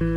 Les 0.00 0.08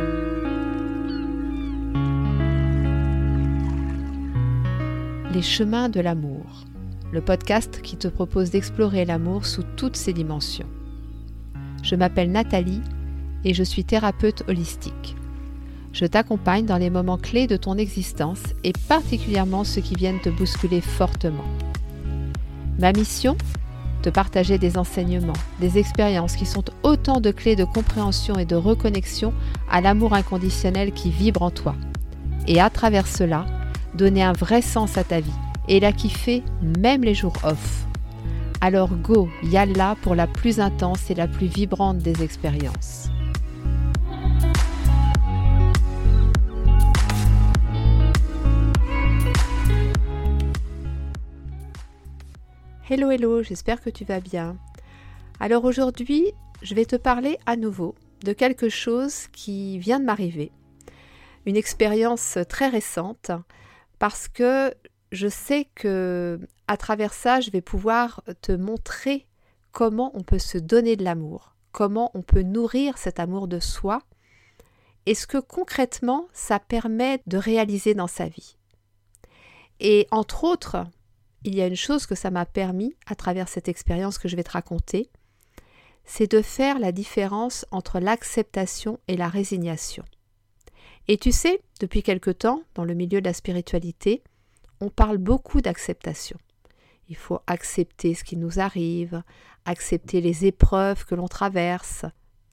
chemins 5.42 5.90
de 5.90 6.00
l'amour, 6.00 6.64
le 7.12 7.20
podcast 7.20 7.82
qui 7.82 7.98
te 7.98 8.08
propose 8.08 8.50
d'explorer 8.50 9.04
l'amour 9.04 9.44
sous 9.44 9.62
toutes 9.76 9.96
ses 9.96 10.14
dimensions. 10.14 10.70
Je 11.82 11.96
m'appelle 11.96 12.32
Nathalie 12.32 12.80
et 13.44 13.52
je 13.52 13.62
suis 13.62 13.84
thérapeute 13.84 14.42
holistique. 14.48 15.16
Je 15.92 16.06
t'accompagne 16.06 16.64
dans 16.64 16.78
les 16.78 16.88
moments 16.88 17.18
clés 17.18 17.46
de 17.46 17.58
ton 17.58 17.76
existence 17.76 18.42
et 18.64 18.72
particulièrement 18.88 19.64
ceux 19.64 19.82
qui 19.82 19.96
viennent 19.96 20.22
te 20.22 20.30
bousculer 20.30 20.80
fortement. 20.80 21.44
Ma 22.78 22.92
mission 22.92 23.36
Te 24.04 24.10
partager 24.10 24.58
des 24.58 24.76
enseignements, 24.76 25.32
des 25.60 25.78
expériences 25.78 26.36
qui 26.36 26.44
sont 26.44 26.64
autant 26.82 27.22
de 27.22 27.30
clés 27.30 27.56
de 27.56 27.64
compréhension 27.64 28.38
et 28.38 28.44
de 28.44 28.54
reconnexion 28.54 29.32
à 29.70 29.80
l'amour 29.80 30.12
inconditionnel 30.12 30.92
qui 30.92 31.08
vibre 31.08 31.40
en 31.40 31.50
toi. 31.50 31.74
Et 32.46 32.60
à 32.60 32.68
travers 32.68 33.06
cela, 33.06 33.46
donner 33.94 34.22
un 34.22 34.34
vrai 34.34 34.60
sens 34.60 34.98
à 34.98 35.04
ta 35.04 35.20
vie 35.20 35.32
et 35.70 35.80
la 35.80 35.92
kiffer 35.92 36.42
même 36.76 37.02
les 37.02 37.14
jours 37.14 37.32
off. 37.44 37.86
Alors 38.60 38.90
go, 38.90 39.30
yalla 39.42 39.96
pour 40.02 40.14
la 40.14 40.26
plus 40.26 40.60
intense 40.60 41.10
et 41.10 41.14
la 41.14 41.26
plus 41.26 41.46
vibrante 41.46 41.96
des 41.96 42.22
expériences. 42.22 43.08
Hello 52.86 53.10
hello, 53.10 53.42
j'espère 53.42 53.80
que 53.80 53.88
tu 53.88 54.04
vas 54.04 54.20
bien. 54.20 54.58
Alors 55.40 55.64
aujourd'hui, 55.64 56.34
je 56.60 56.74
vais 56.74 56.84
te 56.84 56.96
parler 56.96 57.38
à 57.46 57.56
nouveau 57.56 57.94
de 58.22 58.34
quelque 58.34 58.68
chose 58.68 59.26
qui 59.28 59.78
vient 59.78 59.98
de 59.98 60.04
m'arriver. 60.04 60.52
Une 61.46 61.56
expérience 61.56 62.36
très 62.46 62.68
récente 62.68 63.30
parce 63.98 64.28
que 64.28 64.74
je 65.12 65.28
sais 65.28 65.66
que 65.74 66.38
à 66.68 66.76
travers 66.76 67.14
ça, 67.14 67.40
je 67.40 67.50
vais 67.50 67.62
pouvoir 67.62 68.22
te 68.42 68.52
montrer 68.52 69.26
comment 69.72 70.10
on 70.12 70.22
peut 70.22 70.38
se 70.38 70.58
donner 70.58 70.96
de 70.96 71.04
l'amour, 71.04 71.54
comment 71.72 72.10
on 72.12 72.20
peut 72.20 72.42
nourrir 72.42 72.98
cet 72.98 73.18
amour 73.18 73.48
de 73.48 73.60
soi 73.60 74.02
et 75.06 75.14
ce 75.14 75.26
que 75.26 75.38
concrètement 75.38 76.28
ça 76.34 76.58
permet 76.58 77.22
de 77.26 77.38
réaliser 77.38 77.94
dans 77.94 78.08
sa 78.08 78.26
vie. 78.26 78.58
Et 79.80 80.06
entre 80.10 80.44
autres, 80.44 80.84
il 81.44 81.54
y 81.54 81.62
a 81.62 81.66
une 81.66 81.76
chose 81.76 82.06
que 82.06 82.14
ça 82.14 82.30
m'a 82.30 82.46
permis 82.46 82.94
à 83.06 83.14
travers 83.14 83.48
cette 83.48 83.68
expérience 83.68 84.18
que 84.18 84.28
je 84.28 84.36
vais 84.36 84.42
te 84.42 84.50
raconter, 84.50 85.10
c'est 86.04 86.30
de 86.30 86.42
faire 86.42 86.78
la 86.78 86.92
différence 86.92 87.66
entre 87.70 88.00
l'acceptation 88.00 88.98
et 89.08 89.16
la 89.16 89.28
résignation. 89.28 90.04
Et 91.06 91.18
tu 91.18 91.32
sais, 91.32 91.60
depuis 91.80 92.02
quelque 92.02 92.30
temps, 92.30 92.62
dans 92.74 92.84
le 92.84 92.94
milieu 92.94 93.20
de 93.20 93.26
la 93.26 93.34
spiritualité, 93.34 94.22
on 94.80 94.88
parle 94.88 95.18
beaucoup 95.18 95.60
d'acceptation. 95.60 96.38
Il 97.08 97.16
faut 97.16 97.40
accepter 97.46 98.14
ce 98.14 98.24
qui 98.24 98.36
nous 98.36 98.58
arrive, 98.60 99.22
accepter 99.66 100.20
les 100.20 100.46
épreuves 100.46 101.04
que 101.04 101.14
l'on 101.14 101.28
traverse. 101.28 102.06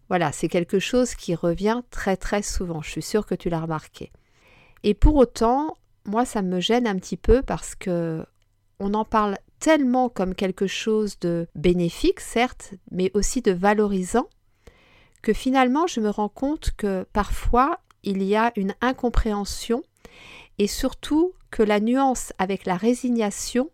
Voilà, 0.09 0.33
c'est 0.33 0.49
quelque 0.49 0.79
chose 0.79 1.15
qui 1.15 1.35
revient 1.35 1.81
très 1.89 2.17
très 2.17 2.41
souvent, 2.41 2.81
je 2.81 2.91
suis 2.91 3.01
sûre 3.01 3.25
que 3.25 3.35
tu 3.35 3.49
l'as 3.49 3.61
remarqué. 3.61 4.11
Et 4.83 4.93
pour 4.93 5.15
autant, 5.15 5.77
moi 6.05 6.25
ça 6.25 6.41
me 6.41 6.59
gêne 6.59 6.87
un 6.87 6.97
petit 6.97 7.17
peu 7.17 7.41
parce 7.41 7.75
que 7.75 8.25
on 8.81 8.93
en 8.93 9.05
parle 9.05 9.37
tellement 9.59 10.09
comme 10.09 10.35
quelque 10.35 10.67
chose 10.67 11.19
de 11.19 11.47
bénéfique, 11.55 12.19
certes, 12.19 12.73
mais 12.89 13.11
aussi 13.13 13.41
de 13.41 13.51
valorisant, 13.51 14.27
que 15.21 15.33
finalement 15.33 15.87
je 15.87 15.99
me 15.99 16.09
rends 16.09 16.29
compte 16.29 16.71
que 16.75 17.05
parfois 17.13 17.79
il 18.03 18.23
y 18.23 18.35
a 18.35 18.51
une 18.55 18.73
incompréhension 18.81 19.83
et 20.57 20.67
surtout 20.67 21.33
que 21.51 21.61
la 21.61 21.79
nuance 21.79 22.33
avec 22.39 22.65
la 22.65 22.75
résignation 22.75 23.69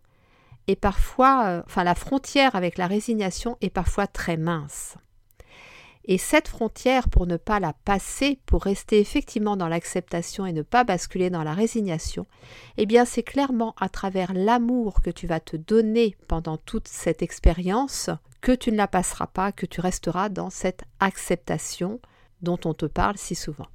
est 0.66 0.76
parfois, 0.76 1.46
euh, 1.46 1.62
enfin 1.64 1.84
la 1.84 1.94
frontière 1.94 2.54
avec 2.54 2.76
la 2.76 2.86
résignation 2.86 3.56
est 3.62 3.70
parfois 3.70 4.06
très 4.06 4.36
mince. 4.36 4.96
Et 6.10 6.16
cette 6.16 6.48
frontière, 6.48 7.10
pour 7.10 7.26
ne 7.26 7.36
pas 7.36 7.60
la 7.60 7.74
passer, 7.84 8.40
pour 8.46 8.62
rester 8.62 8.98
effectivement 8.98 9.58
dans 9.58 9.68
l'acceptation 9.68 10.46
et 10.46 10.54
ne 10.54 10.62
pas 10.62 10.82
basculer 10.82 11.28
dans 11.28 11.44
la 11.44 11.52
résignation, 11.52 12.26
eh 12.78 12.86
bien 12.86 13.04
c'est 13.04 13.22
clairement 13.22 13.74
à 13.78 13.90
travers 13.90 14.32
l'amour 14.32 15.02
que 15.02 15.10
tu 15.10 15.26
vas 15.26 15.38
te 15.38 15.58
donner 15.58 16.16
pendant 16.26 16.56
toute 16.56 16.88
cette 16.88 17.20
expérience 17.20 18.08
que 18.40 18.52
tu 18.52 18.72
ne 18.72 18.78
la 18.78 18.88
passeras 18.88 19.26
pas, 19.26 19.52
que 19.52 19.66
tu 19.66 19.82
resteras 19.82 20.30
dans 20.30 20.48
cette 20.48 20.84
acceptation 20.98 22.00
dont 22.40 22.58
on 22.64 22.72
te 22.72 22.86
parle 22.86 23.18
si 23.18 23.34
souvent. 23.34 23.66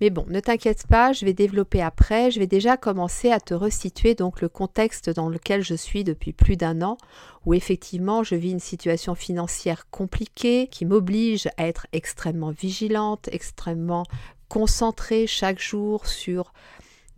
Mais 0.00 0.10
bon, 0.10 0.26
ne 0.28 0.40
t'inquiète 0.40 0.86
pas, 0.88 1.12
je 1.12 1.24
vais 1.24 1.32
développer 1.32 1.80
après. 1.80 2.30
Je 2.30 2.40
vais 2.40 2.46
déjà 2.46 2.76
commencer 2.76 3.30
à 3.30 3.38
te 3.38 3.54
resituer 3.54 4.14
donc 4.14 4.40
le 4.40 4.48
contexte 4.48 5.08
dans 5.08 5.28
lequel 5.28 5.62
je 5.62 5.74
suis 5.74 6.02
depuis 6.02 6.32
plus 6.32 6.56
d'un 6.56 6.82
an, 6.82 6.98
où 7.46 7.54
effectivement 7.54 8.24
je 8.24 8.34
vis 8.34 8.50
une 8.50 8.60
situation 8.60 9.14
financière 9.14 9.88
compliquée 9.90 10.66
qui 10.68 10.84
m'oblige 10.84 11.48
à 11.56 11.68
être 11.68 11.86
extrêmement 11.92 12.50
vigilante, 12.50 13.28
extrêmement 13.30 14.04
concentrée 14.48 15.26
chaque 15.26 15.60
jour 15.60 16.06
sur 16.06 16.52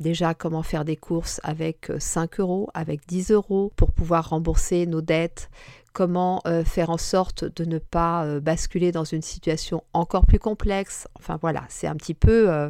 déjà 0.01 0.35
comment 0.35 0.63
faire 0.63 0.85
des 0.85 0.97
courses 0.97 1.41
avec 1.43 1.91
5 1.99 2.41
euros, 2.41 2.69
avec 2.75 3.07
10 3.07 3.31
euros 3.31 3.73
pour 3.77 3.93
pouvoir 3.93 4.31
rembourser 4.31 4.87
nos 4.87 5.01
dettes, 5.01 5.51
comment 5.97 6.43
euh, 6.47 6.63
faire 6.63 6.91
en 6.91 6.99
sorte 6.99 7.45
de 7.45 7.65
ne 7.65 7.79
pas 7.79 8.27
euh, 8.27 8.39
basculer 8.39 8.93
dans 8.93 9.05
une 9.05 9.23
situation 9.23 9.83
encore 9.95 10.27
plus 10.27 10.39
complexe? 10.39 11.09
Enfin 11.19 11.39
voilà, 11.41 11.65
c'est 11.71 11.87
un 11.87 11.97
petit 11.97 12.13
peu 12.13 12.51
euh, 12.51 12.69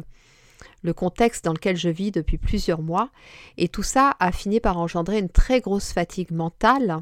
le 0.81 0.93
contexte 0.93 1.43
dans 1.43 1.51
lequel 1.51 1.75
je 1.75 1.89
vis 1.89 2.11
depuis 2.11 2.37
plusieurs 2.37 2.81
mois. 2.81 3.09
Et 3.57 3.67
tout 3.67 3.83
ça 3.83 4.15
a 4.21 4.31
fini 4.31 4.61
par 4.61 4.77
engendrer 4.77 5.19
une 5.19 5.29
très 5.29 5.59
grosse 5.59 5.91
fatigue 5.91 6.31
mentale 6.31 6.99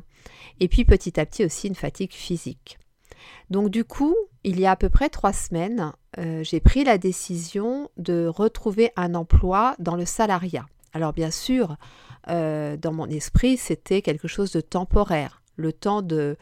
et 0.59 0.67
puis 0.67 0.83
petit 0.83 1.19
à 1.19 1.27
petit 1.27 1.45
aussi 1.45 1.67
une 1.67 1.75
fatigue 1.75 2.11
physique. 2.11 2.79
Donc 3.49 3.69
du 3.69 3.83
coup, 3.83 4.15
il 4.43 4.59
y 4.59 4.65
a 4.65 4.71
à 4.71 4.75
peu 4.75 4.89
près 4.89 5.09
trois 5.09 5.33
semaines, 5.33 5.91
j'ai 6.17 6.59
pris 6.59 6.83
la 6.83 6.97
décision 6.97 7.89
de 7.97 8.27
retrouver 8.27 8.91
un 8.95 9.15
emploi 9.15 9.75
dans 9.79 9.95
le 9.95 10.05
salariat. 10.05 10.65
Alors 10.93 11.13
bien 11.13 11.31
sûr, 11.31 11.75
dans 12.27 12.93
mon 12.93 13.07
esprit, 13.07 13.57
c'était 13.57 14.01
quelque 14.01 14.27
chose 14.27 14.51
de 14.51 14.61
temporaire 14.61 15.41
le 15.57 15.73
temps 15.73 16.01
de, 16.01 16.37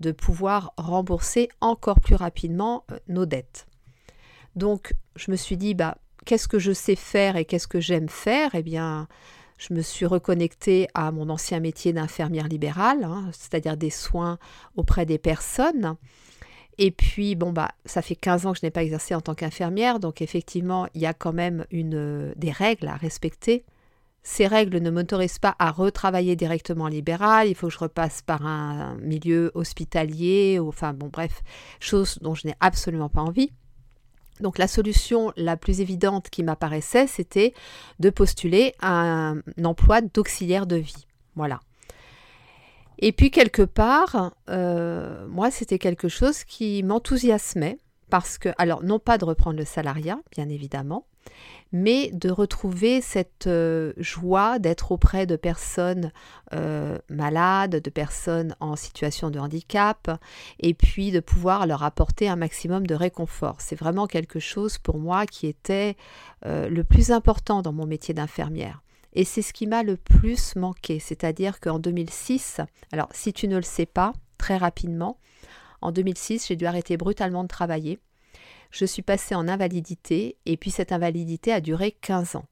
de 0.00 0.12
pouvoir 0.12 0.72
rembourser 0.76 1.48
encore 1.60 2.00
plus 2.00 2.14
rapidement 2.14 2.84
euh, 2.90 2.98
nos 3.08 3.26
dettes. 3.26 3.66
Donc 4.54 4.94
je 5.16 5.30
me 5.30 5.36
suis 5.36 5.56
dit, 5.56 5.74
bah, 5.74 5.98
qu'est-ce 6.24 6.48
que 6.48 6.58
je 6.58 6.72
sais 6.72 6.96
faire 6.96 7.36
et 7.36 7.44
qu'est-ce 7.44 7.68
que 7.68 7.80
j'aime 7.80 8.08
faire? 8.08 8.54
Eh 8.54 8.62
bien, 8.62 9.08
je 9.58 9.72
me 9.74 9.82
suis 9.82 10.06
reconnectée 10.06 10.88
à 10.94 11.10
mon 11.12 11.28
ancien 11.30 11.60
métier 11.60 11.92
d'infirmière 11.92 12.48
libérale, 12.48 13.04
hein, 13.04 13.30
c'est-à-dire 13.32 13.76
des 13.76 13.90
soins 13.90 14.38
auprès 14.76 15.06
des 15.06 15.18
personnes. 15.18 15.96
Et 16.78 16.90
puis, 16.90 17.34
bon, 17.36 17.52
bah, 17.52 17.70
ça 17.86 18.02
fait 18.02 18.16
15 18.16 18.46
ans 18.46 18.52
que 18.52 18.58
je 18.60 18.66
n'ai 18.66 18.70
pas 18.70 18.82
exercé 18.82 19.14
en 19.14 19.20
tant 19.20 19.34
qu'infirmière, 19.34 19.98
donc 19.98 20.20
effectivement, 20.20 20.86
il 20.94 21.00
y 21.00 21.06
a 21.06 21.14
quand 21.14 21.32
même 21.32 21.64
une, 21.70 22.34
des 22.36 22.50
règles 22.50 22.88
à 22.88 22.96
respecter. 22.96 23.64
Ces 24.22 24.46
règles 24.46 24.78
ne 24.78 24.90
m'autorisent 24.90 25.38
pas 25.38 25.54
à 25.58 25.70
retravailler 25.70 26.36
directement 26.36 26.84
en 26.84 26.88
libéral, 26.88 27.48
il 27.48 27.54
faut 27.54 27.68
que 27.68 27.72
je 27.72 27.78
repasse 27.78 28.22
par 28.22 28.44
un 28.44 28.96
milieu 28.96 29.52
hospitalier, 29.54 30.58
ou, 30.58 30.68
enfin 30.68 30.92
bon 30.92 31.08
bref, 31.08 31.42
chose 31.80 32.18
dont 32.20 32.34
je 32.34 32.48
n'ai 32.48 32.54
absolument 32.60 33.08
pas 33.08 33.22
envie. 33.22 33.52
Donc 34.40 34.58
la 34.58 34.68
solution 34.68 35.32
la 35.36 35.56
plus 35.56 35.80
évidente 35.80 36.28
qui 36.28 36.42
m'apparaissait, 36.42 37.06
c'était 37.06 37.54
de 38.00 38.10
postuler 38.10 38.74
un 38.82 39.40
emploi 39.64 40.02
d'auxiliaire 40.02 40.66
de 40.66 40.76
vie. 40.76 41.06
Voilà. 41.36 41.60
Et 42.98 43.12
puis 43.12 43.30
quelque 43.30 43.62
part, 43.62 44.34
euh, 44.48 45.26
moi, 45.28 45.50
c'était 45.50 45.78
quelque 45.78 46.08
chose 46.08 46.44
qui 46.44 46.82
m'enthousiasmait 46.82 47.78
parce 48.08 48.38
que, 48.38 48.50
alors 48.56 48.84
non 48.84 48.98
pas 48.98 49.18
de 49.18 49.24
reprendre 49.24 49.58
le 49.58 49.64
salariat, 49.64 50.20
bien 50.30 50.48
évidemment, 50.48 51.06
mais 51.72 52.10
de 52.12 52.30
retrouver 52.30 53.00
cette 53.00 53.48
euh, 53.48 53.92
joie 53.96 54.60
d'être 54.60 54.92
auprès 54.92 55.26
de 55.26 55.34
personnes 55.34 56.12
euh, 56.54 56.98
malades, 57.10 57.82
de 57.82 57.90
personnes 57.90 58.54
en 58.60 58.76
situation 58.76 59.30
de 59.30 59.40
handicap, 59.40 60.08
et 60.60 60.72
puis 60.72 61.10
de 61.10 61.18
pouvoir 61.18 61.66
leur 61.66 61.82
apporter 61.82 62.28
un 62.28 62.36
maximum 62.36 62.86
de 62.86 62.94
réconfort. 62.94 63.56
C'est 63.58 63.76
vraiment 63.76 64.06
quelque 64.06 64.38
chose 64.38 64.78
pour 64.78 64.98
moi 64.98 65.26
qui 65.26 65.48
était 65.48 65.96
le 66.44 66.82
plus 66.82 67.10
important 67.10 67.60
dans 67.60 67.72
mon 67.72 67.86
métier 67.86 68.14
d'infirmière. 68.14 68.80
Et 69.16 69.24
c'est 69.24 69.42
ce 69.42 69.52
qui 69.52 69.66
m'a 69.66 69.82
le 69.82 69.96
plus 69.96 70.54
manqué, 70.54 71.00
c'est-à-dire 71.00 71.58
qu'en 71.58 71.80
2006, 71.80 72.60
alors 72.92 73.08
si 73.12 73.32
tu 73.32 73.48
ne 73.48 73.56
le 73.56 73.62
sais 73.62 73.86
pas, 73.86 74.12
très 74.38 74.56
rapidement, 74.56 75.18
en 75.80 75.90
2006, 75.90 76.46
j'ai 76.46 76.56
dû 76.56 76.66
arrêter 76.66 76.96
brutalement 76.96 77.42
de 77.42 77.48
travailler 77.48 77.98
je 78.70 78.84
suis 78.84 79.02
passée 79.02 79.34
en 79.34 79.48
invalidité 79.48 80.36
et 80.44 80.56
puis 80.56 80.70
cette 80.70 80.92
invalidité 80.92 81.52
a 81.52 81.60
duré 81.60 81.92
15 81.92 82.36
ans, 82.36 82.44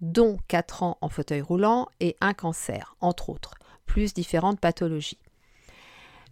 dont 0.00 0.38
4 0.48 0.82
ans 0.82 0.98
en 1.00 1.08
fauteuil 1.08 1.40
roulant 1.40 1.88
et 2.00 2.16
un 2.20 2.34
cancer, 2.34 2.96
entre 3.00 3.30
autres, 3.30 3.54
plus 3.86 4.14
différentes 4.14 4.60
pathologies. 4.60 5.18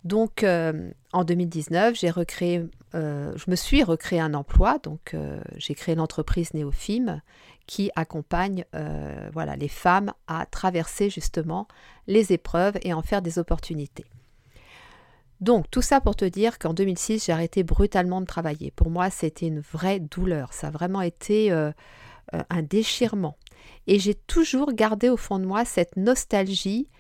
Donc 0.05 0.45
euh, 0.45 0.91
en 1.13 1.25
2019, 1.25 1.99
j'ai 1.99 2.11
recréé 2.11 2.63
euh, 2.95 3.33
je 3.37 3.51
me 3.51 3.57
suis 3.57 3.83
recréé 3.83 4.21
un 4.21 4.35
emploi, 4.35 4.79
donc 4.79 5.15
euh, 5.15 5.41
j'ai 5.57 5.75
créé 5.75 5.95
l'entreprise 5.95 6.55
Néofim 6.55 7.21
qui 7.67 7.91
accompagne 7.95 8.65
euh, 8.75 9.31
voilà, 9.33 9.55
les 9.55 9.69
femmes 9.69 10.13
à 10.27 10.47
traverser 10.47 11.09
justement 11.09 11.69
les 12.09 12.33
épreuves 12.33 12.79
et 12.83 12.93
en 12.93 13.03
faire 13.03 13.23
des 13.23 13.39
opportunités. 13.39 14.07
Donc 15.41 15.71
tout 15.71 15.83
ça 15.83 16.01
pour 16.01 16.17
te 16.17 16.25
dire 16.25 16.59
qu'en 16.59 16.75
2006, 16.75 17.27
j'ai 17.27 17.33
arrêté 17.33 17.63
brutalement 17.63 18.21
de 18.21 18.27
travailler. 18.27 18.73
Pour 18.73 18.91
moi, 18.91 19.09
c'était 19.09 19.47
une 19.47 19.61
vraie 19.61 20.01
douleur. 20.01 20.53
Ça 20.53 20.67
a 20.67 20.71
vraiment 20.71 21.01
été 21.01 21.51
un 21.51 22.63
déchirement. 22.63 23.39
Et 23.87 23.99
j'ai 23.99 24.15
toujours 24.15 24.73
gardé 24.73 25.09
au 25.09 25.17
fond 25.17 25.39
de 25.39 25.47
moi 25.47 25.65
cette 25.65 25.97
nostalgie 25.97 26.91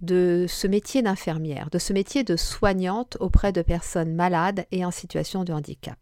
de 0.00 0.46
ce 0.48 0.66
métier 0.66 1.02
d'infirmière, 1.02 1.70
de 1.70 1.78
ce 1.78 1.92
métier 1.92 2.24
de 2.24 2.36
soignante 2.36 3.16
auprès 3.20 3.52
de 3.52 3.62
personnes 3.62 4.14
malades 4.14 4.66
et 4.70 4.84
en 4.84 4.90
situation 4.90 5.44
de 5.44 5.52
handicap. 5.52 5.98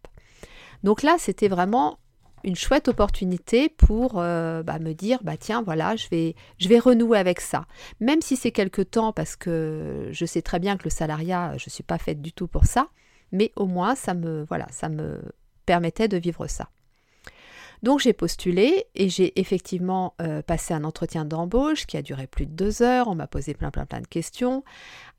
Donc 0.83 1.01
là, 1.01 1.15
c'était 1.17 1.47
vraiment 1.47 1.97
une 2.43 2.55
chouette 2.55 2.87
opportunité 2.87 3.69
pour 3.69 4.19
euh, 4.19 4.63
bah, 4.63 4.79
me 4.79 4.93
dire 4.93 5.19
bah 5.23 5.37
tiens 5.37 5.63
voilà 5.63 5.95
je 5.95 6.07
vais 6.09 6.35
je 6.59 6.69
vais 6.69 6.77
renouer 6.77 7.17
avec 7.17 7.41
ça 7.41 7.65
même 7.99 8.21
si 8.21 8.35
c'est 8.35 8.51
quelque 8.51 8.83
temps 8.83 9.11
parce 9.11 9.35
que 9.35 10.09
je 10.11 10.25
sais 10.25 10.41
très 10.41 10.59
bien 10.59 10.77
que 10.77 10.83
le 10.83 10.89
salariat 10.89 11.55
je 11.57 11.69
suis 11.69 11.83
pas 11.83 11.97
faite 11.97 12.21
du 12.21 12.31
tout 12.31 12.47
pour 12.47 12.65
ça 12.65 12.89
mais 13.31 13.51
au 13.55 13.65
moins 13.65 13.95
ça 13.95 14.13
me 14.13 14.45
voilà 14.47 14.67
ça 14.69 14.87
me 14.87 15.19
permettait 15.65 16.07
de 16.07 16.17
vivre 16.17 16.47
ça 16.47 16.69
donc 17.83 17.99
j'ai 17.99 18.13
postulé 18.13 18.85
et 18.95 19.09
j'ai 19.09 19.39
effectivement 19.39 20.15
euh, 20.21 20.41
passé 20.41 20.73
un 20.73 20.83
entretien 20.83 21.25
d'embauche 21.25 21.85
qui 21.85 21.97
a 21.97 22.01
duré 22.01 22.27
plus 22.27 22.45
de 22.45 22.51
deux 22.51 22.81
heures. 22.81 23.07
On 23.07 23.15
m'a 23.15 23.27
posé 23.27 23.53
plein 23.53 23.71
plein 23.71 23.85
plein 23.85 24.01
de 24.01 24.07
questions. 24.07 24.63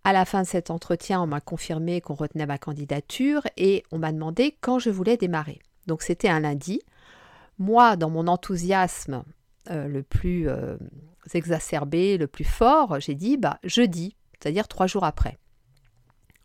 À 0.05 0.13
la 0.13 0.25
fin 0.25 0.43
de 0.43 0.47
cet 0.47 0.71
entretien, 0.71 1.21
on 1.23 1.27
m'a 1.27 1.41
confirmé 1.41 2.01
qu'on 2.01 2.15
retenait 2.15 2.47
ma 2.47 2.59
candidature 2.59 3.43
et 3.57 3.85
on 3.93 3.99
m'a 3.99 4.13
demandé 4.13 4.57
quand 4.61 4.79
je 4.79 4.91
voulais 4.91 5.17
démarrer. 5.17 5.61
Donc 5.87 6.03
c'était 6.03 6.29
un 6.29 6.41
lundi. 6.41 6.81
Moi, 7.59 7.97
dans 7.97 8.11
mon 8.11 8.27
enthousiasme 8.27 9.25
euh, 9.71 9.87
le 9.89 10.03
plus 10.03 10.49
euh, 10.49 10.77
exacerbé, 11.35 12.19
le 12.19 12.27
plus 12.27 12.45
fort, 12.45 13.01
j'ai 13.01 13.15
dit 13.15 13.37
bah 13.37 13.59
jeudi, 13.65 14.17
c'est-à-dire 14.33 14.69
trois 14.69 14.87
jours 14.87 15.05
après. 15.05 15.39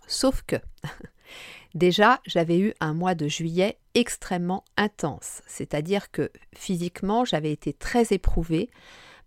Sauf 0.07 0.43
que 0.43 0.57
Déjà, 1.73 2.21
j'avais 2.25 2.59
eu 2.59 2.73
un 2.79 2.93
mois 2.93 3.15
de 3.15 3.27
juillet 3.27 3.79
extrêmement 3.95 4.63
intense, 4.77 5.41
c'est-à-dire 5.47 6.11
que 6.11 6.31
physiquement, 6.55 7.25
j'avais 7.25 7.51
été 7.51 7.73
très 7.73 8.05
éprouvée 8.11 8.69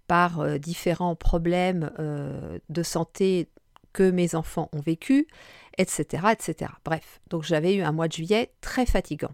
par 0.06 0.40
euh, 0.40 0.58
différents 0.58 1.16
problèmes 1.16 1.90
euh, 1.98 2.58
de 2.68 2.82
santé 2.84 3.48
que 3.92 4.10
mes 4.10 4.34
enfants 4.34 4.68
ont 4.72 4.80
vécu, 4.80 5.26
etc., 5.78 6.28
etc. 6.32 6.70
Bref, 6.84 7.20
donc 7.30 7.42
j'avais 7.42 7.74
eu 7.74 7.82
un 7.82 7.92
mois 7.92 8.08
de 8.08 8.12
juillet 8.12 8.52
très 8.60 8.86
fatigant. 8.86 9.32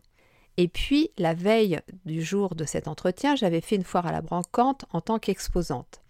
Et 0.57 0.69
puis, 0.69 1.11
la 1.19 1.35
veille 1.35 1.81
du 2.05 2.23
jour 2.23 2.55
de 2.55 2.65
cet 2.65 2.89
entretien, 2.89 3.37
j'avais 3.37 3.61
fait 3.61 3.77
une 3.77 3.85
foire 3.85 4.07
à 4.07 4.13
la 4.13 4.21
brocante 4.21 4.85
en 4.91 5.01
tant 5.01 5.19
qu'exposante. 5.19 6.02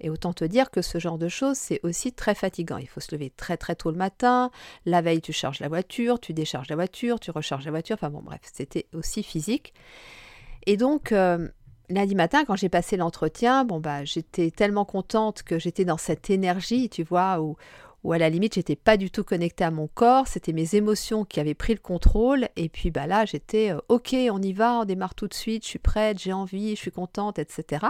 Et 0.00 0.10
autant 0.10 0.32
te 0.32 0.44
dire 0.44 0.70
que 0.70 0.82
ce 0.82 0.98
genre 0.98 1.18
de 1.18 1.28
choses, 1.28 1.56
c'est 1.56 1.80
aussi 1.82 2.12
très 2.12 2.34
fatigant. 2.34 2.76
Il 2.76 2.88
faut 2.88 3.00
se 3.00 3.14
lever 3.14 3.30
très 3.30 3.56
très 3.56 3.74
tôt 3.74 3.90
le 3.90 3.96
matin. 3.96 4.50
La 4.86 5.00
veille, 5.00 5.20
tu 5.20 5.32
charges 5.32 5.60
la 5.60 5.68
voiture, 5.68 6.20
tu 6.20 6.32
décharges 6.32 6.68
la 6.68 6.76
voiture, 6.76 7.20
tu 7.20 7.30
recharges 7.30 7.64
la 7.64 7.70
voiture. 7.70 7.94
Enfin 7.94 8.10
bon, 8.10 8.22
bref, 8.22 8.40
c'était 8.42 8.86
aussi 8.92 9.22
physique. 9.22 9.74
Et 10.66 10.76
donc, 10.76 11.12
euh, 11.12 11.48
lundi 11.88 12.14
matin, 12.14 12.44
quand 12.44 12.56
j'ai 12.56 12.68
passé 12.68 12.96
l'entretien, 12.96 13.64
bon 13.64 13.80
bah, 13.80 14.04
j'étais 14.04 14.50
tellement 14.50 14.84
contente 14.84 15.42
que 15.42 15.58
j'étais 15.58 15.84
dans 15.84 15.96
cette 15.96 16.30
énergie, 16.30 16.88
tu 16.88 17.02
vois, 17.02 17.40
où, 17.40 17.56
à 18.12 18.18
la 18.18 18.30
limite, 18.30 18.54
j'étais 18.54 18.76
pas 18.76 18.96
du 18.96 19.10
tout 19.10 19.24
connectée 19.24 19.64
à 19.64 19.70
mon 19.70 19.88
corps. 19.88 20.28
C'était 20.28 20.52
mes 20.52 20.74
émotions 20.74 21.24
qui 21.24 21.40
avaient 21.40 21.54
pris 21.54 21.74
le 21.74 21.80
contrôle. 21.80 22.48
Et 22.56 22.68
puis 22.68 22.90
bah 22.90 23.06
là, 23.06 23.24
j'étais 23.24 23.72
euh, 23.72 23.80
ok, 23.88 24.14
on 24.30 24.40
y 24.40 24.52
va, 24.52 24.80
on 24.80 24.84
démarre 24.84 25.14
tout 25.14 25.28
de 25.28 25.34
suite. 25.34 25.64
Je 25.64 25.68
suis 25.68 25.78
prête, 25.78 26.18
j'ai 26.18 26.32
envie, 26.32 26.70
je 26.70 26.80
suis 26.80 26.92
contente, 26.92 27.38
etc. 27.38 27.86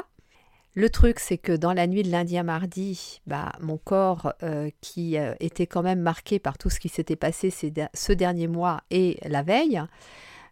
Le 0.78 0.90
truc, 0.90 1.18
c'est 1.18 1.38
que 1.38 1.50
dans 1.50 1.72
la 1.72 1.88
nuit 1.88 2.04
de 2.04 2.10
lundi 2.12 2.38
à 2.38 2.44
mardi, 2.44 3.20
bah, 3.26 3.50
mon 3.58 3.78
corps, 3.78 4.32
euh, 4.44 4.70
qui 4.80 5.18
euh, 5.18 5.34
était 5.40 5.66
quand 5.66 5.82
même 5.82 5.98
marqué 5.98 6.38
par 6.38 6.56
tout 6.56 6.70
ce 6.70 6.78
qui 6.78 6.88
s'était 6.88 7.16
passé 7.16 7.50
ce 7.50 8.12
dernier 8.12 8.46
mois 8.46 8.82
et 8.92 9.18
la 9.24 9.42
veille, 9.42 9.82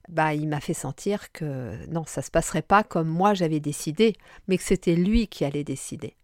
bah, 0.09 0.35
il 0.35 0.49
m'a 0.49 0.59
fait 0.59 0.75
sentir 0.75 1.31
que 1.31 1.77
non, 1.93 2.03
ça 2.09 2.23
ne 2.23 2.25
se 2.25 2.33
passerait 2.33 2.63
pas 2.63 2.83
comme 2.83 3.07
moi 3.07 3.35
j'avais 3.35 3.61
décidé, 3.61 4.17
mais 4.49 4.59
que 4.59 4.65
c'était 4.65 4.97
lui 4.97 5.29
qui 5.29 5.45
allait 5.45 5.63
décider. 5.63 6.17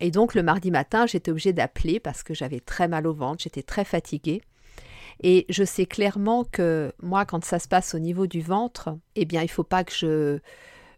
Et 0.00 0.10
donc 0.10 0.34
le 0.34 0.42
mardi 0.42 0.70
matin, 0.70 1.04
j'étais 1.04 1.30
obligée 1.30 1.52
d'appeler 1.52 2.00
parce 2.00 2.22
que 2.22 2.32
j'avais 2.32 2.60
très 2.60 2.88
mal 2.88 3.06
au 3.06 3.12
ventre, 3.12 3.42
j'étais 3.42 3.62
très 3.62 3.84
fatiguée. 3.84 4.40
Et 5.22 5.44
je 5.50 5.64
sais 5.64 5.84
clairement 5.84 6.44
que 6.44 6.94
moi, 7.02 7.26
quand 7.26 7.44
ça 7.44 7.58
se 7.58 7.68
passe 7.68 7.94
au 7.94 7.98
niveau 7.98 8.26
du 8.26 8.40
ventre, 8.40 8.96
eh 9.16 9.26
bien, 9.26 9.42
il 9.42 9.48
ne 9.48 9.50
faut 9.50 9.64
pas 9.64 9.84
que 9.84 9.92
je 9.92 10.40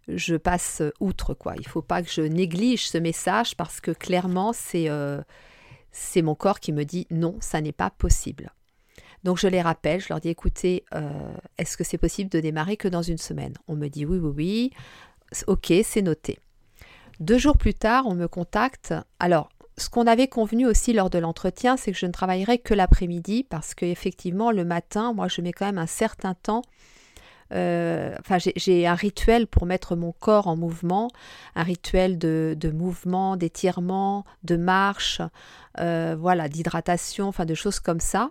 je 0.08 0.36
passe 0.36 0.82
outre 1.00 1.34
quoi. 1.34 1.54
Il 1.58 1.66
faut 1.66 1.82
pas 1.82 2.02
que 2.02 2.10
je 2.10 2.22
néglige 2.22 2.88
ce 2.88 2.98
message 2.98 3.56
parce 3.56 3.80
que 3.80 3.90
clairement 3.90 4.52
c'est 4.52 4.88
euh, 4.88 5.22
c'est 5.92 6.22
mon 6.22 6.34
corps 6.34 6.60
qui 6.60 6.72
me 6.72 6.84
dit 6.84 7.06
non, 7.10 7.36
ça 7.40 7.60
n'est 7.60 7.72
pas 7.72 7.90
possible. 7.90 8.52
Donc 9.24 9.38
je 9.38 9.48
les 9.48 9.62
rappelle, 9.62 10.00
je 10.00 10.08
leur 10.10 10.20
dis 10.20 10.28
écoutez, 10.28 10.84
euh, 10.94 11.10
est-ce 11.58 11.76
que 11.76 11.84
c'est 11.84 11.98
possible 11.98 12.30
de 12.30 12.40
démarrer 12.40 12.76
que 12.76 12.88
dans 12.88 13.02
une 13.02 13.18
semaine? 13.18 13.54
On 13.66 13.74
me 13.74 13.88
dit 13.88 14.04
oui, 14.04 14.18
oui, 14.18 14.32
oui. 14.36 14.70
Ok, 15.48 15.72
c'est 15.82 16.02
noté. 16.02 16.38
Deux 17.18 17.38
jours 17.38 17.56
plus 17.56 17.74
tard, 17.74 18.06
on 18.06 18.14
me 18.14 18.28
contacte. 18.28 18.94
Alors, 19.18 19.48
ce 19.78 19.90
qu'on 19.90 20.06
avait 20.06 20.28
convenu 20.28 20.66
aussi 20.66 20.92
lors 20.92 21.10
de 21.10 21.18
l'entretien, 21.18 21.76
c'est 21.76 21.92
que 21.92 21.98
je 21.98 22.06
ne 22.06 22.12
travaillerai 22.12 22.58
que 22.58 22.74
l'après-midi 22.74 23.44
parce 23.44 23.74
qu'effectivement, 23.74 24.50
le 24.50 24.64
matin, 24.64 25.12
moi, 25.12 25.28
je 25.28 25.40
mets 25.40 25.52
quand 25.52 25.66
même 25.66 25.78
un 25.78 25.86
certain 25.86 26.34
temps 26.34 26.62
enfin, 27.50 28.38
j'ai 28.38 28.86
un 28.86 28.94
rituel 28.94 29.46
pour 29.46 29.66
mettre 29.66 29.96
mon 29.96 30.12
corps 30.12 30.46
en 30.48 30.56
mouvement, 30.56 31.10
un 31.54 31.62
rituel 31.62 32.18
de, 32.18 32.70
mouvement, 32.72 33.36
d'étirement, 33.36 34.24
de 34.44 34.56
marche, 34.56 35.20
euh, 35.80 36.16
voilà, 36.18 36.48
d'hydratation, 36.48 37.28
enfin 37.28 37.44
de 37.44 37.54
choses 37.54 37.80
comme 37.80 38.00
ça. 38.00 38.30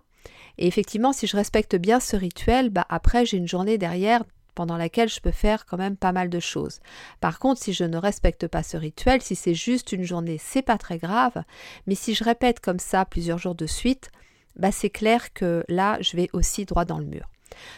Et 0.57 0.67
effectivement, 0.67 1.13
si 1.13 1.27
je 1.27 1.35
respecte 1.35 1.75
bien 1.75 1.99
ce 1.99 2.15
rituel, 2.15 2.69
bah 2.69 2.85
après 2.89 3.25
j'ai 3.25 3.37
une 3.37 3.47
journée 3.47 3.77
derrière 3.77 4.23
pendant 4.55 4.77
laquelle 4.77 5.09
je 5.09 5.19
peux 5.19 5.31
faire 5.31 5.65
quand 5.65 5.77
même 5.77 5.97
pas 5.97 6.13
mal 6.13 6.29
de 6.29 6.39
choses. 6.39 6.79
Par 7.19 7.39
contre, 7.39 7.61
si 7.61 7.73
je 7.73 7.83
ne 7.83 7.97
respecte 7.97 8.47
pas 8.47 8.63
ce 8.63 8.77
rituel, 8.77 9.21
si 9.21 9.35
c'est 9.35 9.53
juste 9.53 9.91
une 9.91 10.03
journée, 10.03 10.37
c'est 10.41 10.61
pas 10.61 10.77
très 10.77 10.97
grave, 10.97 11.43
mais 11.87 11.95
si 11.95 12.15
je 12.15 12.23
répète 12.23 12.61
comme 12.61 12.79
ça 12.79 13.05
plusieurs 13.05 13.37
jours 13.37 13.55
de 13.55 13.65
suite, 13.65 14.11
bah 14.55 14.71
c'est 14.71 14.89
clair 14.89 15.33
que 15.33 15.65
là, 15.67 15.97
je 15.99 16.15
vais 16.15 16.29
aussi 16.31 16.65
droit 16.65 16.85
dans 16.85 16.99
le 16.99 17.05
mur. 17.05 17.29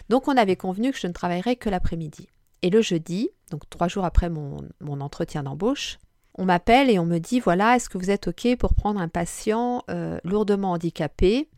Donc 0.09 0.27
on 0.27 0.37
avait 0.37 0.55
convenu 0.55 0.91
que 0.91 0.99
je 0.99 1.07
ne 1.07 1.13
travaillerais 1.13 1.55
que 1.55 1.69
l'après-midi. 1.69 2.27
Et 2.61 2.69
le 2.69 2.81
jeudi, 2.81 3.29
donc 3.51 3.69
trois 3.69 3.87
jours 3.87 4.05
après 4.05 4.29
mon, 4.29 4.57
entretien 4.99 5.43
d'embauche, 5.43 5.99
on 6.35 6.45
m'appelle 6.45 6.89
et 6.89 6.99
on 6.99 7.05
me 7.05 7.19
dit 7.19 7.39
voilà, 7.39 7.75
est-ce 7.75 7.89
que 7.89 7.97
vous 7.97 8.11
êtes 8.11 8.27
OK 8.27 8.55
pour 8.57 8.75
prendre 8.75 8.99
un 8.99 9.07
patient 9.07 9.83
euh, 9.89 10.19
lourdement 10.23 10.71
handicapé? 10.71 11.49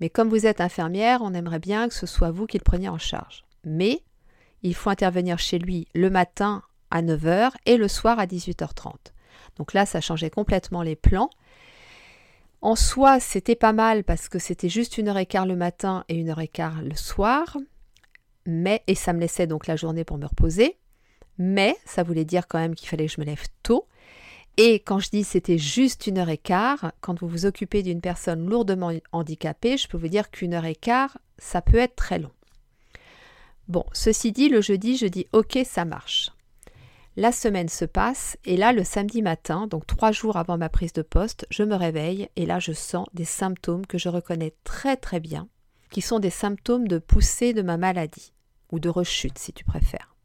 Mais 0.00 0.10
comme 0.10 0.28
vous 0.28 0.46
êtes 0.46 0.60
infirmière, 0.60 1.20
on 1.22 1.34
aimerait 1.34 1.58
bien 1.58 1.88
que 1.88 1.94
ce 1.94 2.06
soit 2.06 2.30
vous 2.30 2.46
qui 2.46 2.58
le 2.58 2.64
preniez 2.64 2.88
en 2.88 2.98
charge. 2.98 3.44
Mais 3.64 4.02
il 4.62 4.74
faut 4.74 4.90
intervenir 4.90 5.38
chez 5.38 5.58
lui 5.58 5.86
le 5.94 6.10
matin 6.10 6.62
à 6.90 7.02
9h 7.02 7.52
et 7.66 7.76
le 7.76 7.88
soir 7.88 8.18
à 8.18 8.26
18h30. 8.26 8.92
Donc 9.56 9.72
là, 9.72 9.86
ça 9.86 10.00
changeait 10.00 10.30
complètement 10.30 10.82
les 10.82 10.96
plans. 10.96 11.30
En 12.64 12.76
soi, 12.76 13.20
c'était 13.20 13.56
pas 13.56 13.74
mal 13.74 14.04
parce 14.04 14.30
que 14.30 14.38
c'était 14.38 14.70
juste 14.70 14.96
une 14.96 15.08
heure 15.08 15.18
et 15.18 15.26
quart 15.26 15.44
le 15.44 15.54
matin 15.54 16.06
et 16.08 16.14
une 16.14 16.30
heure 16.30 16.40
et 16.40 16.48
quart 16.48 16.80
le 16.80 16.94
soir. 16.94 17.58
Mais, 18.46 18.82
et 18.86 18.94
ça 18.94 19.12
me 19.12 19.20
laissait 19.20 19.46
donc 19.46 19.66
la 19.66 19.76
journée 19.76 20.02
pour 20.02 20.16
me 20.16 20.24
reposer. 20.24 20.78
Mais 21.36 21.76
ça 21.84 22.02
voulait 22.02 22.24
dire 22.24 22.48
quand 22.48 22.58
même 22.58 22.74
qu'il 22.74 22.88
fallait 22.88 23.04
que 23.04 23.12
je 23.12 23.20
me 23.20 23.26
lève 23.26 23.44
tôt. 23.62 23.86
Et 24.56 24.76
quand 24.76 24.98
je 24.98 25.10
dis 25.10 25.24
c'était 25.24 25.58
juste 25.58 26.06
une 26.06 26.16
heure 26.16 26.30
et 26.30 26.38
quart, 26.38 26.92
quand 27.02 27.20
vous 27.20 27.28
vous 27.28 27.44
occupez 27.44 27.82
d'une 27.82 28.00
personne 28.00 28.48
lourdement 28.48 28.92
handicapée, 29.12 29.76
je 29.76 29.86
peux 29.86 29.98
vous 29.98 30.08
dire 30.08 30.30
qu'une 30.30 30.54
heure 30.54 30.64
et 30.64 30.74
quart, 30.74 31.18
ça 31.36 31.60
peut 31.60 31.76
être 31.76 31.96
très 31.96 32.18
long. 32.18 32.32
Bon, 33.68 33.84
ceci 33.92 34.32
dit, 34.32 34.48
le 34.48 34.62
jeudi, 34.62 34.96
je 34.96 35.06
dis 35.06 35.26
ok, 35.32 35.58
ça 35.66 35.84
marche. 35.84 36.30
La 37.16 37.30
semaine 37.30 37.68
se 37.68 37.84
passe 37.84 38.36
et 38.44 38.56
là, 38.56 38.72
le 38.72 38.82
samedi 38.82 39.22
matin, 39.22 39.68
donc 39.68 39.86
trois 39.86 40.10
jours 40.10 40.36
avant 40.36 40.58
ma 40.58 40.68
prise 40.68 40.92
de 40.92 41.02
poste, 41.02 41.46
je 41.48 41.62
me 41.62 41.76
réveille 41.76 42.28
et 42.34 42.44
là, 42.44 42.58
je 42.58 42.72
sens 42.72 43.06
des 43.14 43.24
symptômes 43.24 43.86
que 43.86 43.98
je 43.98 44.08
reconnais 44.08 44.52
très 44.64 44.96
très 44.96 45.20
bien, 45.20 45.48
qui 45.90 46.00
sont 46.00 46.18
des 46.18 46.30
symptômes 46.30 46.88
de 46.88 46.98
poussée 46.98 47.52
de 47.52 47.62
ma 47.62 47.76
maladie, 47.76 48.32
ou 48.72 48.80
de 48.80 48.88
rechute 48.88 49.38
si 49.38 49.52
tu 49.52 49.62
préfères. 49.62 50.16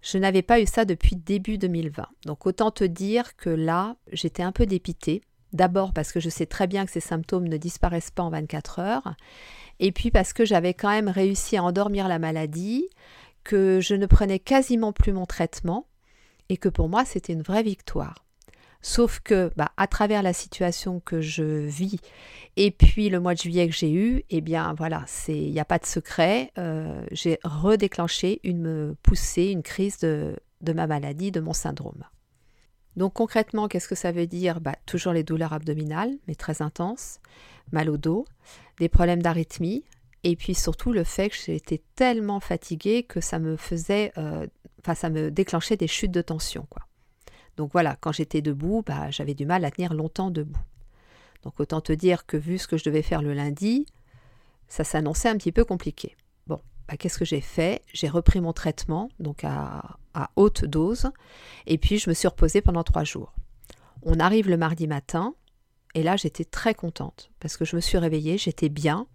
Je 0.00 0.16
n'avais 0.16 0.40
pas 0.40 0.58
eu 0.58 0.64
ça 0.64 0.86
depuis 0.86 1.16
début 1.16 1.58
2020, 1.58 2.06
donc 2.24 2.46
autant 2.46 2.70
te 2.70 2.84
dire 2.84 3.36
que 3.36 3.50
là, 3.50 3.96
j'étais 4.10 4.42
un 4.42 4.52
peu 4.52 4.64
dépitée. 4.64 5.20
D'abord 5.52 5.92
parce 5.92 6.12
que 6.12 6.20
je 6.20 6.30
sais 6.30 6.46
très 6.46 6.66
bien 6.66 6.86
que 6.86 6.92
ces 6.92 7.00
symptômes 7.00 7.46
ne 7.46 7.58
disparaissent 7.58 8.10
pas 8.10 8.22
en 8.22 8.30
24 8.30 8.78
heures, 8.78 9.16
et 9.80 9.92
puis 9.92 10.10
parce 10.10 10.32
que 10.32 10.46
j'avais 10.46 10.72
quand 10.72 10.88
même 10.88 11.10
réussi 11.10 11.58
à 11.58 11.62
endormir 11.62 12.08
la 12.08 12.18
maladie, 12.18 12.88
que 13.44 13.80
je 13.82 13.94
ne 13.94 14.06
prenais 14.06 14.38
quasiment 14.38 14.94
plus 14.94 15.12
mon 15.12 15.26
traitement, 15.26 15.86
et 16.48 16.56
que 16.56 16.68
pour 16.68 16.88
moi 16.88 17.04
c'était 17.04 17.32
une 17.32 17.42
vraie 17.42 17.62
victoire. 17.62 18.26
Sauf 18.82 19.18
que, 19.20 19.50
bah, 19.56 19.72
à 19.76 19.88
travers 19.88 20.22
la 20.22 20.32
situation 20.32 21.00
que 21.00 21.20
je 21.20 21.42
vis 21.42 21.98
et 22.56 22.70
puis 22.70 23.08
le 23.08 23.18
mois 23.18 23.34
de 23.34 23.40
juillet 23.40 23.66
que 23.68 23.74
j'ai 23.74 23.92
eu, 23.92 24.22
eh 24.30 24.40
bien 24.40 24.74
voilà, 24.74 25.04
il 25.28 25.50
n'y 25.50 25.58
a 25.58 25.64
pas 25.64 25.78
de 25.78 25.86
secret. 25.86 26.52
Euh, 26.56 27.04
j'ai 27.10 27.40
redéclenché 27.42 28.40
une 28.44 28.94
poussée, 29.02 29.46
une 29.46 29.64
crise 29.64 29.98
de, 29.98 30.36
de 30.60 30.72
ma 30.72 30.86
maladie, 30.86 31.32
de 31.32 31.40
mon 31.40 31.52
syndrome. 31.52 32.04
Donc 32.96 33.14
concrètement, 33.14 33.68
qu'est-ce 33.68 33.88
que 33.88 33.94
ça 33.94 34.12
veut 34.12 34.26
dire? 34.26 34.60
Bah, 34.60 34.76
Toujours 34.86 35.12
les 35.12 35.24
douleurs 35.24 35.52
abdominales, 35.52 36.14
mais 36.28 36.34
très 36.34 36.62
intenses, 36.62 37.18
mal 37.72 37.90
au 37.90 37.96
dos, 37.96 38.24
des 38.78 38.88
problèmes 38.88 39.22
d'arythmie, 39.22 39.84
et 40.24 40.34
puis 40.34 40.54
surtout 40.54 40.92
le 40.92 41.04
fait 41.04 41.28
que 41.28 41.36
j'étais 41.36 41.82
tellement 41.94 42.40
fatiguée 42.40 43.02
que 43.02 43.20
ça 43.20 43.38
me 43.38 43.56
faisait, 43.56 44.12
euh, 44.18 44.46
enfin 44.86 44.94
ça 44.94 45.10
me 45.10 45.32
déclenchait 45.32 45.76
des 45.76 45.88
chutes 45.88 46.12
de 46.12 46.22
tension, 46.22 46.66
quoi. 46.70 46.82
Donc 47.56 47.72
voilà, 47.72 47.96
quand 48.00 48.12
j'étais 48.12 48.40
debout, 48.40 48.84
bah, 48.86 49.10
j'avais 49.10 49.34
du 49.34 49.46
mal 49.46 49.64
à 49.64 49.70
tenir 49.70 49.94
longtemps 49.94 50.30
debout. 50.30 50.60
Donc 51.42 51.58
autant 51.58 51.80
te 51.80 51.92
dire 51.92 52.24
que 52.26 52.36
vu 52.36 52.58
ce 52.58 52.68
que 52.68 52.76
je 52.76 52.84
devais 52.84 53.02
faire 53.02 53.22
le 53.22 53.32
lundi, 53.32 53.86
ça 54.68 54.84
s'annonçait 54.84 55.28
un 55.28 55.36
petit 55.36 55.52
peu 55.52 55.64
compliqué. 55.64 56.16
Bon, 56.46 56.60
bah, 56.86 56.96
qu'est-ce 56.96 57.18
que 57.18 57.24
j'ai 57.24 57.40
fait? 57.40 57.82
J'ai 57.92 58.08
repris 58.08 58.40
mon 58.40 58.52
traitement, 58.52 59.08
donc 59.18 59.42
à, 59.42 59.96
à, 60.14 60.30
haute 60.36 60.64
dose, 60.64 61.10
et 61.66 61.78
puis 61.78 61.98
je 61.98 62.08
me 62.08 62.14
suis 62.14 62.28
reposée 62.28 62.60
pendant 62.60 62.84
trois 62.84 63.04
jours. 63.04 63.32
On 64.02 64.20
arrive 64.20 64.48
le 64.48 64.56
mardi 64.56 64.86
matin, 64.86 65.34
et 65.94 66.02
là 66.04 66.16
j'étais 66.16 66.44
très 66.44 66.74
contente, 66.74 67.30
parce 67.40 67.56
que 67.56 67.64
je 67.64 67.74
me 67.74 67.80
suis 67.80 67.98
réveillée, 67.98 68.38
j'étais 68.38 68.68
bien. 68.68 69.08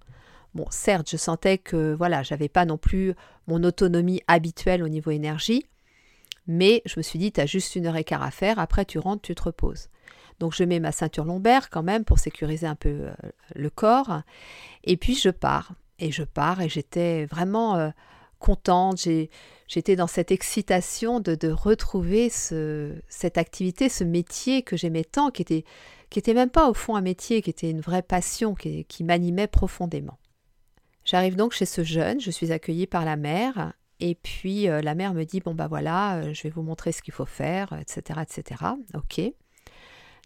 Bon, 0.53 0.65
certes, 0.69 1.09
je 1.09 1.17
sentais 1.17 1.57
que 1.57 1.93
voilà, 1.93 2.23
j'avais 2.23 2.49
pas 2.49 2.65
non 2.65 2.77
plus 2.77 3.13
mon 3.47 3.63
autonomie 3.63 4.21
habituelle 4.27 4.83
au 4.83 4.89
niveau 4.89 5.11
énergie, 5.11 5.65
mais 6.47 6.81
je 6.85 6.95
me 6.97 7.01
suis 7.01 7.19
dit, 7.19 7.31
tu 7.31 7.39
as 7.39 7.45
juste 7.45 7.75
une 7.75 7.87
heure 7.87 7.95
et 7.95 8.03
quart 8.03 8.23
à 8.23 8.31
faire, 8.31 8.59
après 8.59 8.85
tu 8.85 8.99
rentres, 8.99 9.21
tu 9.21 9.35
te 9.35 9.43
reposes. 9.43 9.87
Donc 10.39 10.53
je 10.53 10.63
mets 10.63 10.79
ma 10.79 10.91
ceinture 10.91 11.23
lombaire 11.23 11.69
quand 11.69 11.83
même 11.83 12.03
pour 12.03 12.19
sécuriser 12.19 12.67
un 12.67 12.75
peu 12.75 12.89
euh, 12.89 13.13
le 13.55 13.69
corps. 13.69 14.21
Et 14.83 14.97
puis 14.97 15.15
je 15.15 15.29
pars. 15.29 15.73
Et 15.99 16.11
je 16.11 16.23
pars 16.23 16.61
et 16.61 16.67
j'étais 16.67 17.25
vraiment 17.25 17.75
euh, 17.75 17.89
contente. 18.39 19.07
J'étais 19.67 19.95
dans 19.95 20.07
cette 20.07 20.31
excitation 20.31 21.19
de, 21.19 21.51
retrouver 21.51 22.29
cette 22.29 23.37
activité, 23.37 23.87
ce 23.87 24.03
métier 24.03 24.63
que 24.63 24.75
j'aimais 24.75 25.03
tant, 25.03 25.29
qui 25.29 25.43
était, 25.43 26.33
même 26.33 26.49
pas 26.49 26.69
au 26.69 26.73
fond 26.73 26.95
un 26.95 27.01
métier, 27.01 27.43
qui 27.43 27.51
était 27.51 27.69
une 27.69 27.81
vraie 27.81 28.01
passion, 28.01 28.55
qui 28.55 29.03
m'animait 29.03 29.47
profondément. 29.47 30.17
J'arrive 31.03 31.35
donc 31.35 31.53
chez 31.53 31.65
ce 31.65 31.83
jeune, 31.83 32.19
je 32.19 32.31
suis 32.31 32.51
accueillie 32.51 32.87
par 32.87 33.05
la 33.05 33.15
mère 33.15 33.73
et 33.99 34.15
puis 34.15 34.67
euh, 34.67 34.81
la 34.81 34.95
mère 34.95 35.13
me 35.13 35.23
dit 35.23 35.39
bon 35.39 35.53
bah 35.53 35.67
voilà, 35.67 36.17
euh, 36.17 36.33
je 36.33 36.43
vais 36.43 36.49
vous 36.49 36.61
montrer 36.61 36.91
ce 36.91 37.01
qu'il 37.01 37.13
faut 37.13 37.25
faire, 37.25 37.73
etc. 37.79 38.21
etc. 38.21 38.63
Ok. 38.93 39.21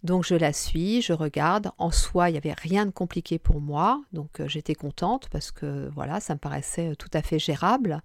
Donc 0.04 0.24
je 0.26 0.36
la 0.36 0.54
suis, 0.54 1.02
je 1.02 1.14
regarde. 1.14 1.72
En 1.78 1.92
soi, 1.92 2.30
il 2.30 2.34
n'y 2.34 2.38
avait 2.38 2.54
rien 2.54 2.86
de 2.86 2.92
compliqué 2.92 3.40
pour 3.40 3.60
moi, 3.62 4.04
donc 4.14 4.40
euh, 4.40 4.48
j'étais 4.48 4.76
contente 4.76 5.30
parce 5.30 5.52
que 5.52 5.90
voilà, 5.94 6.20
ça 6.20 6.34
me 6.34 6.40
paraissait 6.40 6.96
tout 6.96 7.10
à 7.14 7.22
fait 7.22 7.40
gérable. 7.40 8.02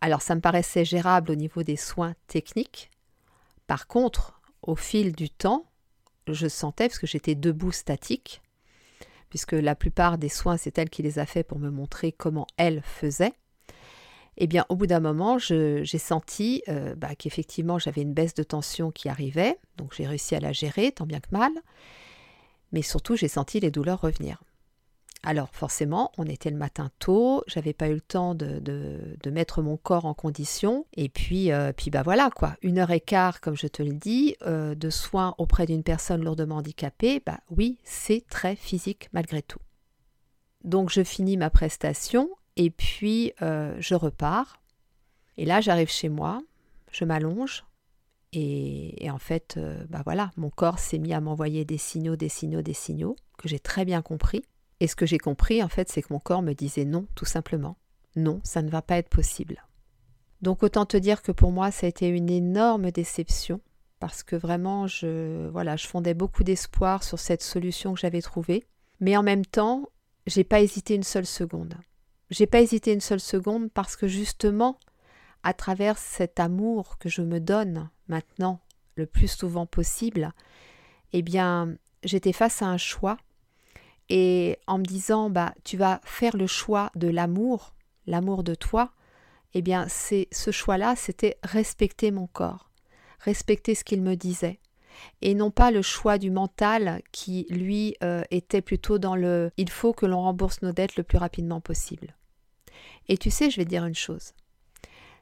Alors 0.00 0.22
ça 0.22 0.34
me 0.34 0.40
paraissait 0.40 0.84
gérable 0.84 1.30
au 1.30 1.34
niveau 1.34 1.62
des 1.62 1.76
soins 1.76 2.14
techniques. 2.26 2.90
Par 3.66 3.86
contre, 3.86 4.40
au 4.62 4.76
fil 4.76 5.12
du 5.12 5.30
temps, 5.30 5.66
je 6.28 6.48
sentais, 6.48 6.88
parce 6.88 6.98
que 6.98 7.06
j'étais 7.06 7.34
debout 7.34 7.72
statique, 7.72 8.42
puisque 9.28 9.52
la 9.52 9.74
plupart 9.74 10.18
des 10.18 10.28
soins, 10.28 10.56
c'est 10.56 10.78
elle 10.78 10.90
qui 10.90 11.02
les 11.02 11.18
a 11.18 11.26
fait 11.26 11.42
pour 11.42 11.58
me 11.58 11.70
montrer 11.70 12.12
comment 12.12 12.46
elle 12.56 12.82
faisait, 12.82 13.32
eh 14.38 14.46
bien, 14.46 14.66
au 14.68 14.76
bout 14.76 14.86
d'un 14.86 15.00
moment, 15.00 15.38
j'ai 15.38 15.84
senti 15.98 16.62
euh, 16.68 16.94
bah, 16.94 17.14
qu'effectivement, 17.14 17.78
j'avais 17.78 18.02
une 18.02 18.12
baisse 18.12 18.34
de 18.34 18.42
tension 18.42 18.90
qui 18.90 19.08
arrivait, 19.08 19.58
donc 19.76 19.94
j'ai 19.94 20.06
réussi 20.06 20.34
à 20.34 20.40
la 20.40 20.52
gérer, 20.52 20.92
tant 20.92 21.06
bien 21.06 21.20
que 21.20 21.30
mal, 21.30 21.52
mais 22.72 22.82
surtout, 22.82 23.16
j'ai 23.16 23.28
senti 23.28 23.60
les 23.60 23.70
douleurs 23.70 24.00
revenir. 24.00 24.42
Alors, 25.28 25.48
forcément, 25.52 26.12
on 26.18 26.24
était 26.24 26.50
le 26.50 26.56
matin 26.56 26.88
tôt, 27.00 27.42
j'avais 27.48 27.72
pas 27.72 27.88
eu 27.88 27.94
le 27.94 28.00
temps 28.00 28.36
de, 28.36 28.62
mettre 29.28 29.60
mon 29.60 29.76
corps 29.76 30.04
en 30.04 30.14
condition, 30.14 30.86
et 30.92 31.08
puis, 31.08 31.50
euh, 31.50 31.72
puis 31.76 31.90
bah 31.90 32.04
voilà, 32.04 32.30
quoi, 32.30 32.54
une 32.62 32.78
heure 32.78 32.92
et 32.92 33.00
quart, 33.00 33.40
comme 33.40 33.56
je 33.56 33.66
te 33.66 33.82
le 33.82 33.92
dis, 33.92 34.36
euh, 34.42 34.76
de 34.76 34.88
soins 34.88 35.34
auprès 35.38 35.66
d'une 35.66 35.82
personne 35.82 36.22
lourdement 36.22 36.58
handicapée, 36.58 37.20
bah 37.26 37.40
oui, 37.50 37.76
c'est 37.82 38.24
très 38.30 38.54
physique 38.54 39.08
malgré 39.12 39.42
tout. 39.42 39.58
Donc, 40.62 40.90
je 40.90 41.02
finis 41.02 41.36
ma 41.36 41.50
prestation 41.50 42.30
et 42.54 42.70
puis, 42.70 43.32
euh, 43.42 43.74
je 43.80 43.96
repars. 43.96 44.62
Et 45.38 45.44
là, 45.44 45.60
j'arrive 45.60 45.90
chez 45.90 46.08
moi, 46.08 46.40
je 46.92 47.04
m'allonge. 47.04 47.64
Et, 48.32 49.10
en 49.10 49.18
fait, 49.18 49.58
bah 49.88 50.02
voilà, 50.04 50.30
mon 50.36 50.50
corps 50.50 50.78
s'est 50.78 50.98
mis 50.98 51.14
à 51.14 51.20
m'envoyer 51.20 51.64
des 51.64 51.78
signaux, 51.78 52.14
des 52.14 52.28
signaux, 52.28 52.62
des 52.62 52.74
signaux, 52.74 53.16
que 53.38 53.48
j'ai 53.48 53.58
très 53.58 53.84
bien 53.84 54.02
compris. 54.02 54.44
Et 54.80 54.86
ce 54.86 54.96
que 54.96 55.06
j'ai 55.06 55.18
compris, 55.18 55.62
en 55.62 55.68
fait, 55.68 55.88
c'est 55.88 56.02
que 56.02 56.12
mon 56.12 56.20
corps 56.20 56.42
me 56.42 56.52
disait 56.52 56.84
non, 56.84 57.06
tout 57.14 57.24
simplement. 57.24 57.76
Non, 58.14 58.40
ça 58.44 58.62
ne 58.62 58.70
va 58.70 58.82
pas 58.82 58.98
être 58.98 59.08
possible. 59.08 59.66
Donc 60.42 60.62
autant 60.62 60.86
te 60.86 60.96
dire 60.96 61.22
que 61.22 61.32
pour 61.32 61.50
moi, 61.50 61.70
ça 61.70 61.86
a 61.86 61.88
été 61.88 62.08
une 62.08 62.30
énorme 62.30 62.90
déception 62.90 63.60
parce 64.00 64.22
que 64.22 64.36
vraiment, 64.36 64.86
je, 64.86 65.48
voilà, 65.48 65.76
je 65.76 65.86
fondais 65.86 66.14
beaucoup 66.14 66.44
d'espoir 66.44 67.02
sur 67.02 67.18
cette 67.18 67.42
solution 67.42 67.94
que 67.94 68.00
j'avais 68.00 68.20
trouvée. 68.20 68.64
Mais 69.00 69.16
en 69.16 69.22
même 69.22 69.46
temps, 69.46 69.88
j'ai 70.26 70.44
pas 70.44 70.60
hésité 70.60 70.94
une 70.94 71.02
seule 71.02 71.26
seconde. 71.26 71.74
J'ai 72.30 72.46
pas 72.46 72.60
hésité 72.60 72.92
une 72.92 73.00
seule 73.00 73.20
seconde 73.20 73.70
parce 73.72 73.96
que 73.96 74.08
justement, 74.08 74.78
à 75.42 75.54
travers 75.54 75.96
cet 75.96 76.40
amour 76.40 76.98
que 76.98 77.08
je 77.08 77.22
me 77.22 77.40
donne 77.40 77.88
maintenant 78.08 78.60
le 78.96 79.06
plus 79.06 79.28
souvent 79.28 79.66
possible, 79.66 80.32
eh 81.12 81.22
bien, 81.22 81.76
j'étais 82.02 82.32
face 82.32 82.62
à 82.62 82.66
un 82.66 82.78
choix 82.78 83.16
et 84.08 84.58
en 84.66 84.78
me 84.78 84.84
disant 84.84 85.30
bah 85.30 85.54
tu 85.64 85.76
vas 85.76 86.00
faire 86.04 86.36
le 86.36 86.46
choix 86.46 86.90
de 86.94 87.08
l'amour, 87.08 87.74
l'amour 88.06 88.42
de 88.44 88.54
toi, 88.54 88.92
eh 89.54 89.62
bien, 89.62 89.86
c'est 89.88 90.28
ce 90.32 90.50
choix-là, 90.50 90.96
c'était 90.96 91.38
respecter 91.42 92.10
mon 92.10 92.26
corps, 92.26 92.70
respecter 93.20 93.74
ce 93.74 93.84
qu'il 93.84 94.02
me 94.02 94.14
disait 94.14 94.60
et 95.22 95.34
non 95.34 95.50
pas 95.50 95.70
le 95.70 95.82
choix 95.82 96.18
du 96.18 96.30
mental 96.30 97.02
qui, 97.12 97.46
lui, 97.50 97.96
euh, 98.02 98.22
était 98.30 98.62
plutôt 98.62 98.98
dans 98.98 99.16
le 99.16 99.50
il 99.56 99.70
faut 99.70 99.92
que 99.92 100.06
l'on 100.06 100.22
rembourse 100.22 100.62
nos 100.62 100.72
dettes 100.72 100.96
le 100.96 101.02
plus 101.02 101.18
rapidement 101.18 101.60
possible. 101.60 102.16
Et 103.08 103.16
tu 103.16 103.30
sais, 103.30 103.50
je 103.50 103.56
vais 103.56 103.64
te 103.64 103.70
dire 103.70 103.86
une 103.86 103.94
chose. 103.94 104.32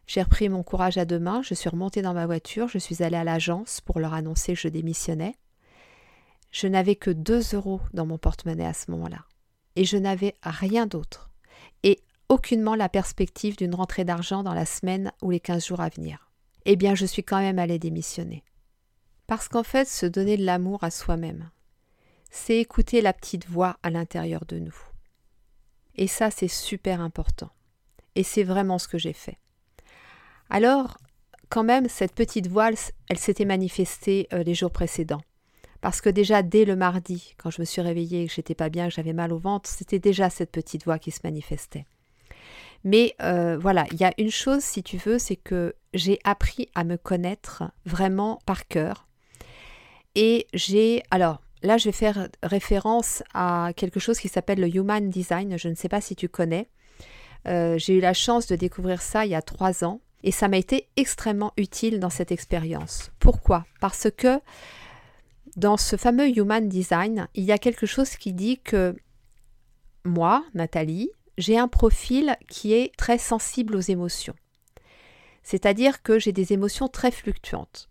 J'ai 0.07 0.23
repris 0.23 0.49
mon 0.49 0.63
courage 0.63 0.99
à 0.99 1.05
deux 1.05 1.19
mains, 1.19 1.43
je 1.43 1.55
suis 1.55 1.69
remontée 1.69 2.03
dans 2.03 2.15
ma 2.15 2.27
voiture, 2.27 2.69
je 2.69 2.79
suis 2.79 3.03
allée 3.03 3.17
à 3.17 3.25
l'agence 3.25 3.81
pour 3.81 4.01
leur 4.01 4.15
annoncer 4.15 4.55
que 4.55 4.61
je 4.61 4.69
démissionnais. 4.69 5.35
Je 6.55 6.69
n'avais 6.69 6.95
que 6.95 7.11
deux 7.11 7.41
euros 7.53 7.81
dans 7.95 8.07
mon 8.07 8.17
porte-monnaie 8.17 8.65
à 8.65 8.73
ce 8.73 8.89
moment-là. 8.93 9.25
Et 9.75 9.85
je 9.85 9.97
n'avais 9.97 10.37
rien 10.45 10.87
d'autre. 10.87 11.29
Et 11.83 11.99
aucunement 12.29 12.77
la 12.77 12.89
perspective 12.89 13.57
d'une 13.57 13.75
rentrée 13.75 14.05
d'argent 14.05 14.45
dans 14.45 14.55
la 14.55 14.65
semaine 14.65 15.11
ou 15.21 15.33
les 15.33 15.41
quinze 15.41 15.67
jours 15.67 15.81
à 15.81 15.89
venir. 15.89 16.31
Eh 16.65 16.77
bien, 16.77 16.95
je 16.95 17.07
suis 17.07 17.25
quand 17.25 17.41
même 17.41 17.59
allée 17.59 17.81
démissionner. 17.81 18.45
Parce 19.27 19.49
qu'en 19.49 19.65
fait, 19.65 19.89
se 19.89 20.07
donner 20.07 20.37
de 20.37 20.45
l'amour 20.45 20.85
à 20.85 20.93
soi-même, 20.93 21.51
c'est 22.31 22.59
écouter 22.59 23.01
la 23.01 23.13
petite 23.13 23.49
voix 23.49 23.77
à 23.83 23.91
l'intérieur 23.91 24.45
de 24.47 24.61
nous. 24.61 24.77
Et 25.97 26.07
ça, 26.07 26.31
c'est 26.31 26.47
super 26.47 27.01
important. 27.01 27.51
Et 28.15 28.23
c'est 28.23 28.45
vraiment 28.45 28.79
ce 28.79 28.87
que 28.87 28.99
j'ai 28.99 29.13
fait. 29.13 29.39
Alors, 30.51 30.99
quand 31.49 31.65
même, 31.65 31.89
cette 31.89 32.15
petite 32.15 32.47
voile, 32.47 32.77
elle 33.09 33.19
s'était 33.19 33.45
manifestée 33.45 34.29
euh, 34.33 34.45
les 34.45 34.55
jours 34.55 34.71
précédents. 34.71 35.23
Parce 35.85 36.01
que 36.01 36.09
déjà, 36.09 36.43
dès 36.43 36.65
le 36.65 36.77
mardi, 36.77 37.35
quand 37.37 37.51
je 37.51 37.61
me 37.61 37.67
suis 37.67 37.83
réveillée 37.83 38.23
et 38.23 38.27
que 38.27 38.33
j'étais 38.33 38.55
pas 38.55 38.71
bien, 38.71 38.89
que 38.89 38.95
j'avais 38.95 39.13
mal 39.13 39.35
au 39.35 39.39
ventre, 39.39 39.69
c'était 39.69 39.99
déjà 39.99 40.31
cette 40.31 40.51
petite 40.51 40.87
voix 40.87 40.99
qui 40.99 41.11
se 41.11 41.21
manifestait. 41.25 41.85
Mais 42.85 43.15
euh, 43.21 43.59
voilà, 43.59 43.85
il 43.93 44.01
y 44.01 44.05
a 44.05 44.15
une 44.17 44.31
chose, 44.31 44.63
si 44.63 44.83
tu 44.83 44.97
veux, 44.97 45.19
c'est 45.19 45.37
que 45.37 45.75
j'ai 45.93 46.21
appris 46.25 46.71
à 46.75 46.85
me 46.85 46.97
connaître 46.97 47.65
vraiment 47.85 48.39
par 48.47 48.67
cœur. 48.67 49.07
Et 50.15 50.47
j'ai, 50.55 51.03
alors, 51.11 51.43
là, 51.63 51.77
je 51.77 51.85
vais 51.85 51.93
faire 51.93 52.29
référence 52.43 53.23
à 53.35 53.73
quelque 53.77 54.01
chose 54.01 54.19
qui 54.19 54.29
s'appelle 54.29 54.61
le 54.61 54.75
Human 54.75 55.11
Design. 55.11 55.59
Je 55.59 55.69
ne 55.69 55.75
sais 55.75 55.91
pas 55.91 56.01
si 56.01 56.17
tu 56.17 56.31
connais. 56.31 56.67
Euh, 57.47 57.77
j'ai 57.77 57.99
eu 57.99 58.01
la 58.01 58.15
chance 58.15 58.47
de 58.47 58.57
découvrir 58.57 59.03
ça 59.03 59.27
il 59.27 59.33
y 59.33 59.35
a 59.35 59.43
trois 59.43 59.85
ans 59.85 60.01
et 60.23 60.31
ça 60.31 60.49
m'a 60.49 60.57
été 60.57 60.89
extrêmement 60.97 61.53
utile 61.59 62.01
dans 62.01 62.09
cette 62.09 62.33
expérience. 62.33 63.11
Pourquoi? 63.19 63.67
Parce 63.81 64.09
que 64.17 64.41
dans 65.57 65.77
ce 65.77 65.97
fameux 65.97 66.29
Human 66.37 66.69
Design, 66.69 67.29
il 67.35 67.45
y 67.45 67.53
a 67.53 67.59
quelque 67.59 67.87
chose 67.87 68.17
qui 68.17 68.33
dit 68.33 68.59
que 68.59 68.97
moi, 70.05 70.45
Nathalie, 70.55 71.11
j'ai 71.39 71.59
un 71.59 71.69
profil 71.69 72.37
qui 72.49 72.75
est 72.75 72.95
très 72.97 73.19
sensible 73.19 73.77
aux 73.77 73.81
émotions. 73.81 74.35
C'est-à-dire 75.43 76.03
que 76.03 76.19
j'ai 76.19 76.33
des 76.33 76.53
émotions 76.53 76.89
très 76.89 77.11
fluctuantes. 77.11 77.89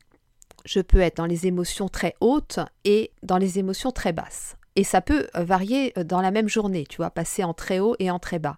Je 0.65 0.79
peux 0.79 0.99
être 0.99 1.17
dans 1.17 1.25
les 1.25 1.45
émotions 1.45 1.89
très 1.89 2.15
hautes 2.19 2.59
et 2.85 3.11
dans 3.21 3.37
les 3.37 3.59
émotions 3.59 3.91
très 3.91 4.13
basses. 4.13 4.55
Et 4.75 4.83
ça 4.83 5.01
peut 5.01 5.27
varier 5.35 5.93
dans 6.05 6.21
la 6.21 6.31
même 6.31 6.49
journée, 6.49 6.85
tu 6.87 6.97
vois, 6.97 7.11
passer 7.11 7.43
en 7.43 7.53
très 7.53 7.79
haut 7.79 7.95
et 7.99 8.09
en 8.09 8.17
très 8.17 8.39
bas. 8.39 8.57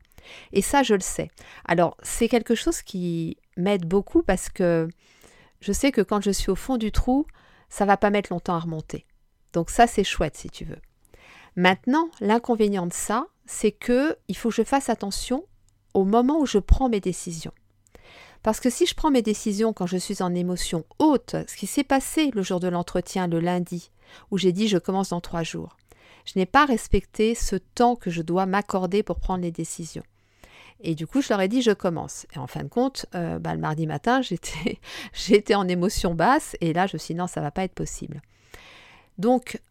Et 0.54 0.62
ça, 0.62 0.82
je 0.82 0.94
le 0.94 1.02
sais. 1.02 1.30
Alors, 1.66 1.98
c'est 2.02 2.30
quelque 2.30 2.56
chose 2.56 2.82
qui 2.82 3.38
m'aide 3.58 3.86
beaucoup 3.86 4.24
parce 4.24 4.50
que 4.50 4.88
je 5.60 5.72
sais 5.72 5.92
que 5.92 6.02
quand 6.02 6.22
je 6.22 6.32
suis 6.32 6.52
au 6.52 6.56
fond 6.56 6.78
du 6.78 6.92
trou, 6.92 7.26
ça 7.69 7.86
va 7.86 7.98
pas 7.98 8.10
mettre 8.10 8.31
longtemps 8.31 8.55
à 8.55 8.60
remonter. 8.60 9.05
Donc 9.53 9.69
ça, 9.69 9.88
c'est 9.88 10.03
chouette 10.03 10.38
si 10.38 10.50
tu 10.50 10.65
veux. 10.65 10.79
Maintenant, 11.55 12.10
l'inconvénient 12.19 12.88
de 12.88 12.93
ça, 12.93 13.27
c'est 13.45 13.72
que 13.72 14.17
il 14.27 14.36
faut 14.36 14.50
que 14.50 14.55
je 14.55 14.63
fasse 14.63 14.89
attention 14.89 15.45
au 15.93 16.03
moment 16.03 16.39
où 16.39 16.45
je 16.45 16.57
prends 16.57 16.89
mes 16.89 17.00
décisions. 17.00 17.53
Parce 18.43 18.60
que 18.60 18.69
si 18.69 18.86
je 18.86 18.93
prends 18.93 19.12
mes 19.12 19.22
décisions 19.22 19.74
quand 19.74 19.88
je 19.88 19.98
suis 19.98 20.22
en 20.22 20.36
émotion 20.36 20.86
haute, 21.00 21.36
ce 21.48 21.55
qui 21.55 21.65
s'est 21.65 21.84
passé 21.84 22.31
le 22.31 22.43
jour 22.43 22.60
de 22.60 22.67
l'entretien, 22.67 23.27
le 23.27 23.39
lundi, 23.39 23.91
où 24.29 24.38
j'ai 24.38 24.51
dit 24.51 24.67
je 24.67 24.77
commence 24.77 25.10
dans 25.10 25.22
trois 25.22 25.43
jours, 25.43 25.77
je 26.25 26.34
n'ai 26.36 26.45
pas 26.45 26.65
respecté 26.65 27.34
ce 27.34 27.55
temps 27.55 27.95
que 27.95 28.10
je 28.10 28.22
dois 28.22 28.45
m'accorder 28.45 29.03
pour 29.03 29.19
prendre 29.19 29.43
les 29.43 29.51
décisions. 29.51 30.03
Et 30.82 30.96
du 30.96 31.08
coup, 31.08 31.22
je 31.22 31.29
leur 31.29 31.41
ai 31.41 31.48
dit 31.48 31.62
je 31.62 31.72
commence. 31.72 32.25
Et 32.36 32.39
en 32.39 32.48
fin 32.48 32.63
de 32.63 32.70
compte, 32.70 33.05
euh, 33.15 33.39
bah, 33.39 33.53
le 33.53 33.60
mardi 33.60 33.88
matin, 33.88 34.22
j'étais, 34.24 34.79
j'étais 35.13 35.55
en 35.55 35.67
émotion 35.67 36.13
basse 36.13 36.55
et 36.62 36.74
là, 36.74 36.88
je 36.88 36.96
me 36.96 37.00
suis 37.00 37.13
dit 37.13 37.20
non, 37.20 37.27
ça 37.27 37.41
va 37.41 37.51
pas 37.51 37.63
être 37.63 37.74
possible. 37.74 38.22
Donc, 39.17 39.62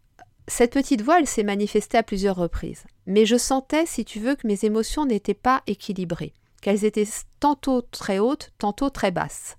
cette 0.48 0.72
petite 0.72 1.02
voix, 1.02 1.18
elle 1.18 1.26
s'est 1.26 1.42
manifestée 1.42 1.98
à 1.98 2.02
plusieurs 2.02 2.36
reprises. 2.36 2.84
Mais 3.06 3.26
je 3.26 3.36
sentais, 3.36 3.86
si 3.86 4.04
tu 4.04 4.20
veux, 4.20 4.34
que 4.34 4.46
mes 4.46 4.64
émotions 4.64 5.06
n'étaient 5.06 5.34
pas 5.34 5.62
équilibrées 5.66 6.34
qu'elles 6.64 6.86
étaient 6.86 7.06
tantôt 7.40 7.82
très 7.82 8.18
hautes, 8.18 8.50
tantôt 8.56 8.88
très 8.88 9.10
basses. 9.10 9.58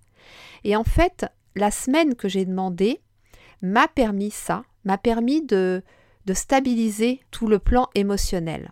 Et 0.63 0.75
en 0.75 0.83
fait, 0.83 1.27
la 1.55 1.69
semaine 1.69 2.15
que 2.15 2.27
j'ai 2.27 2.45
demandé 2.45 2.99
m'a 3.61 3.87
permis 3.87 4.31
ça, 4.31 4.63
m'a 4.85 4.97
permis 4.97 5.43
de 5.43 5.83
stabiliser 6.33 7.21
tout 7.29 7.47
le 7.47 7.59
plan 7.59 7.89
émotionnel. 7.93 8.71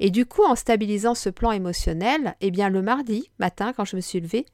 Et 0.00 0.10
du 0.10 0.26
coup, 0.26 0.44
en 0.44 0.54
stabilisant 0.54 1.14
ce 1.14 1.28
plan 1.28 1.52
émotionnel, 1.52 2.36
eh 2.40 2.50
bien 2.50 2.68
le 2.68 2.82
mardi 2.82 3.30
matin, 3.38 3.72
quand 3.72 3.84
je 3.84 3.96
me 3.96 4.00
suis 4.00 4.20
levée, 4.20 4.46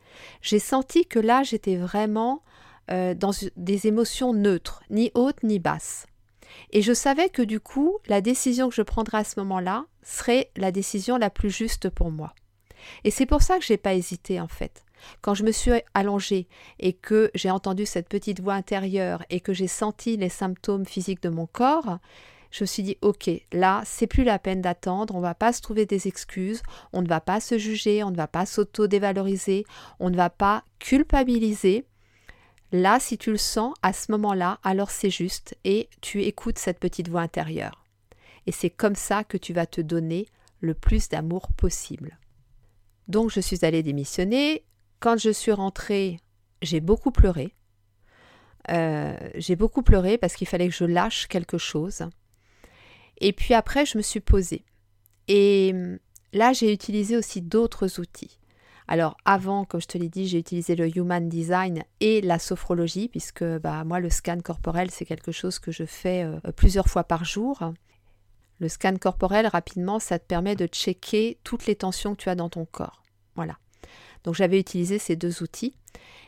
j'ai 0.43 0.59
senti 0.59 1.07
que 1.07 1.19
là, 1.19 1.43
j'étais 1.43 1.76
vraiment 1.76 2.43
euh, 2.90 3.14
dans 3.14 3.31
des 3.57 3.87
émotions 3.87 4.33
neutres, 4.33 4.83
ni 4.90 5.11
hautes 5.14 5.43
ni 5.43 5.59
basses. 5.59 6.07
Et 6.71 6.83
je 6.83 6.93
savais 6.93 7.28
que 7.28 7.43
du 7.43 7.61
coup, 7.61 7.99
la 8.07 8.21
décision 8.21 8.69
que 8.69 8.75
je 8.75 8.83
prendrais 8.83 9.19
à 9.19 9.25
ce 9.25 9.40
moment-là 9.40 9.87
serait 10.02 10.50
la 10.57 10.71
décision 10.71 11.16
la 11.16 11.31
plus 11.31 11.50
juste 11.50 11.88
pour 11.90 12.11
moi. 12.11 12.35
Et 13.04 13.11
c'est 13.11 13.26
pour 13.26 13.43
ça 13.43 13.59
que 13.59 13.64
j'ai 13.64 13.76
pas 13.76 13.95
hésité 13.95 14.40
en 14.40 14.49
fait. 14.49 14.85
Quand 15.21 15.35
je 15.35 15.45
me 15.45 15.52
suis 15.52 15.73
allongée 15.95 16.49
et 16.78 16.93
que 16.93 17.31
j'ai 17.35 17.50
entendu 17.50 17.87
cette 17.87 18.09
petite 18.09 18.40
voix 18.40 18.54
intérieure 18.54 19.23
et 19.31 19.40
que 19.40 19.52
j'ai 19.52 19.69
senti 19.69 20.16
les 20.16 20.28
symptômes 20.28 20.87
physiques 20.87 21.23
de 21.23 21.28
mon 21.28 21.47
corps, 21.47 21.99
je 22.55 22.63
me 22.63 22.67
suis 22.67 22.85
dit 22.85 22.97
ok, 23.03 23.29
là, 23.53 23.83
c'est 23.85 24.07
plus 24.07 24.23
la 24.23 24.39
peine 24.39 24.61
d'attendre, 24.61 25.17
on 25.17 25.21
va 25.21 25.35
pas 25.35 25.53
se 25.53 25.61
trouver 25.61 25.87
des 25.87 26.07
excuses, 26.07 26.63
on 26.93 27.03
ne 27.03 27.09
va 27.09 27.21
pas 27.21 27.41
se 27.41 27.59
juger, 27.59 28.05
on 28.05 28.13
ne 28.13 28.17
va 28.17 28.29
pas 28.29 28.47
s'auto-dévaloriser, 28.47 29.65
on 29.99 30.09
ne 30.09 30.17
va 30.17 30.31
pas 30.31 30.63
culpabiliser. 30.79 31.85
Là, 32.71 33.01
si 33.01 33.19
tu 33.19 33.33
le 33.33 33.39
sens 33.39 33.75
à 33.83 33.93
ce 33.93 34.13
moment-là, 34.13 34.61
alors 34.63 34.93
c'est 34.93 35.11
juste 35.11 35.57
et 35.65 35.89
tu 36.01 36.23
écoutes 36.23 36.61
cette 36.61 36.79
petite 36.79 37.09
voix 37.09 37.23
intérieure. 37.23 37.85
Et 38.47 38.53
c'est 38.53 38.71
comme 38.71 38.95
ça 38.95 39.25
que 39.25 39.37
tu 39.37 39.53
vas 39.53 39.67
te 39.67 39.81
donner 39.81 40.29
le 40.61 40.75
plus 40.75 41.09
d'amour 41.09 41.49
possible. 41.57 42.21
Donc 43.09 43.33
je 43.33 43.41
suis 43.41 43.65
allée 43.65 43.83
démissionner. 43.83 44.65
Quand 45.01 45.19
je 45.19 45.31
suis 45.31 45.51
rentrée, 45.51 46.21
j'ai 46.63 46.79
beaucoup 46.79 47.11
pleuré. 47.11 47.53
Euh, 48.71 49.19
j'ai 49.35 49.57
beaucoup 49.57 49.83
pleuré 49.83 50.19
parce 50.19 50.35
qu'il 50.35 50.47
fallait 50.47 50.69
que 50.69 50.75
je 50.75 50.85
lâche 50.85 51.27
quelque 51.27 51.59
chose. 51.59 52.05
Et 53.18 53.33
puis 53.33 53.54
après, 53.54 53.87
je 53.87 53.97
me 53.99 54.02
suis 54.02 54.21
posée. 54.21 54.64
Et 55.28 55.73
hum, 55.75 55.99
là, 56.33 56.52
j'ai 56.52 56.73
utilisé 56.73 57.16
aussi 57.16 57.42
d'autres 57.42 58.00
outils. 58.00 58.38
Alors 58.87 59.16
avant, 59.25 59.64
comme 59.64 59.80
je 59.80 59.87
te 59.87 59.97
l'ai 59.97 60.11
dit, 60.11 60.26
j'ai 60.26 60.38
utilisé 60.38 60.76
le 60.76 60.94
Human 60.97 61.28
Design 61.28 61.85
et 62.00 62.21
la 62.21 62.38
sophrologie, 62.38 63.09
puisque 63.09 63.44
bah, 63.44 63.83
moi, 63.85 63.99
le 63.99 64.11
scan 64.11 64.40
corporel, 64.40 64.90
c'est 64.90 65.06
quelque 65.06 65.33
chose 65.33 65.59
que 65.59 65.73
je 65.73 65.85
fais 65.85 66.25
euh, 66.25 66.38
plusieurs 66.52 66.88
fois 66.88 67.04
par 67.04 67.25
jour. 67.25 67.73
Le 68.61 68.68
scan 68.68 68.97
corporel, 68.97 69.47
rapidement, 69.47 69.99
ça 69.99 70.18
te 70.18 70.26
permet 70.26 70.54
de 70.54 70.66
checker 70.66 71.38
toutes 71.44 71.66
les 71.66 71.76
tensions 71.76 72.14
que 72.14 72.23
tu 72.23 72.28
as 72.28 72.35
dans 72.35 72.50
ton 72.50 72.66
corps. 72.66 73.02
Voilà. 73.37 73.59
Donc 74.23 74.35
j'avais 74.35 74.61
utilisé 74.61 74.99
ces 74.99 75.16
deux 75.16 75.42
outils. 75.42 75.75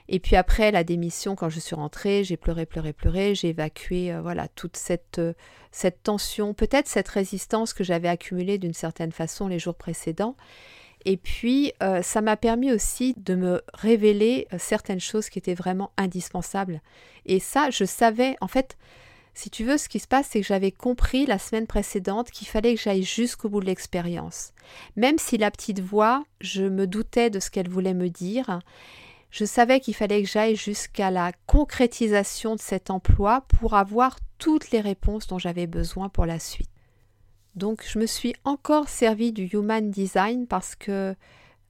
Et 0.09 0.21
puis 0.21 0.37
après 0.37 0.71
la 0.71 0.85
démission, 0.85 1.35
quand 1.35 1.49
je 1.49 1.61
suis 1.61 1.75
rentrée, 1.75 2.23
j'ai 2.23 2.37
pleuré, 2.37 2.67
pleuré, 2.67 2.93
pleuré, 2.93 3.35
j'ai 3.35 3.49
évacué 3.49 4.13
euh, 4.13 4.21
voilà 4.21 4.49
toute 4.49 4.77
cette, 4.77 5.19
euh, 5.19 5.33
cette 5.73 6.03
tension, 6.03 6.55
peut-être 6.55 6.87
cette 6.87 7.09
résistance 7.09 7.73
que 7.73 7.85
j'avais 7.85 8.09
accumulée 8.09 8.59
d'une 8.59 8.75
certaine 8.75 9.13
façon 9.13 9.49
les 9.49 9.59
jours 9.59 9.75
précédents. 9.75 10.37
Et 11.05 11.17
puis 11.17 11.73
euh, 11.83 12.03
ça 12.03 12.21
m'a 12.21 12.37
permis 12.37 12.73
aussi 12.73 13.15
de 13.17 13.35
me 13.35 13.63
révéler 13.75 14.47
certaines 14.59 15.01
choses 15.01 15.29
qui 15.29 15.39
étaient 15.39 15.55
vraiment 15.55 15.91
indispensables. 15.97 16.81
Et 17.27 17.41
ça, 17.41 17.71
je 17.71 17.85
savais, 17.85 18.37
en 18.41 18.49
fait, 18.49 18.77
si 19.35 19.51
tu 19.51 19.65
veux, 19.65 19.77
ce 19.77 19.89
qui 19.89 19.99
se 19.99 20.09
passe, 20.09 20.29
c'est 20.31 20.41
que 20.41 20.47
j'avais 20.47 20.73
compris 20.73 21.27
la 21.27 21.39
semaine 21.39 21.67
précédente 21.67 22.31
qu'il 22.31 22.49
fallait 22.49 22.75
que 22.75 22.81
j'aille 22.81 23.03
jusqu'au 23.03 23.51
bout 23.51 23.61
de 23.61 23.67
l'expérience. 23.67 24.53
Même 24.97 25.19
si 25.19 25.37
la 25.37 25.51
petite 25.51 25.81
voix, 25.81 26.25
je 26.41 26.63
me 26.63 26.87
doutais 26.87 27.29
de 27.29 27.39
ce 27.39 27.51
qu'elle 27.51 27.69
voulait 27.69 27.93
me 27.93 28.09
dire, 28.09 28.61
je 29.31 29.45
savais 29.45 29.81
qu'il 29.81 29.95
fallait 29.95 30.23
que 30.23 30.29
j'aille 30.29 30.57
jusqu'à 30.57 31.11
la 31.11 31.33
concrétisation 31.47 32.55
de 32.55 32.61
cet 32.61 32.91
emploi 32.91 33.43
pour 33.49 33.75
avoir 33.75 34.19
toutes 34.39 34.71
les 34.71 34.81
réponses 34.81 35.27
dont 35.27 35.39
j'avais 35.39 35.67
besoin 35.67 36.09
pour 36.09 36.27
la 36.27 36.39
suite. 36.39 36.71
Donc 37.55 37.85
je 37.87 37.99
me 37.99 38.07
suis 38.07 38.35
encore 38.45 38.89
servi 38.89 39.33
du 39.33 39.45
Human 39.47 39.91
Design 39.91 40.47
parce 40.47 40.75
que, 40.75 41.15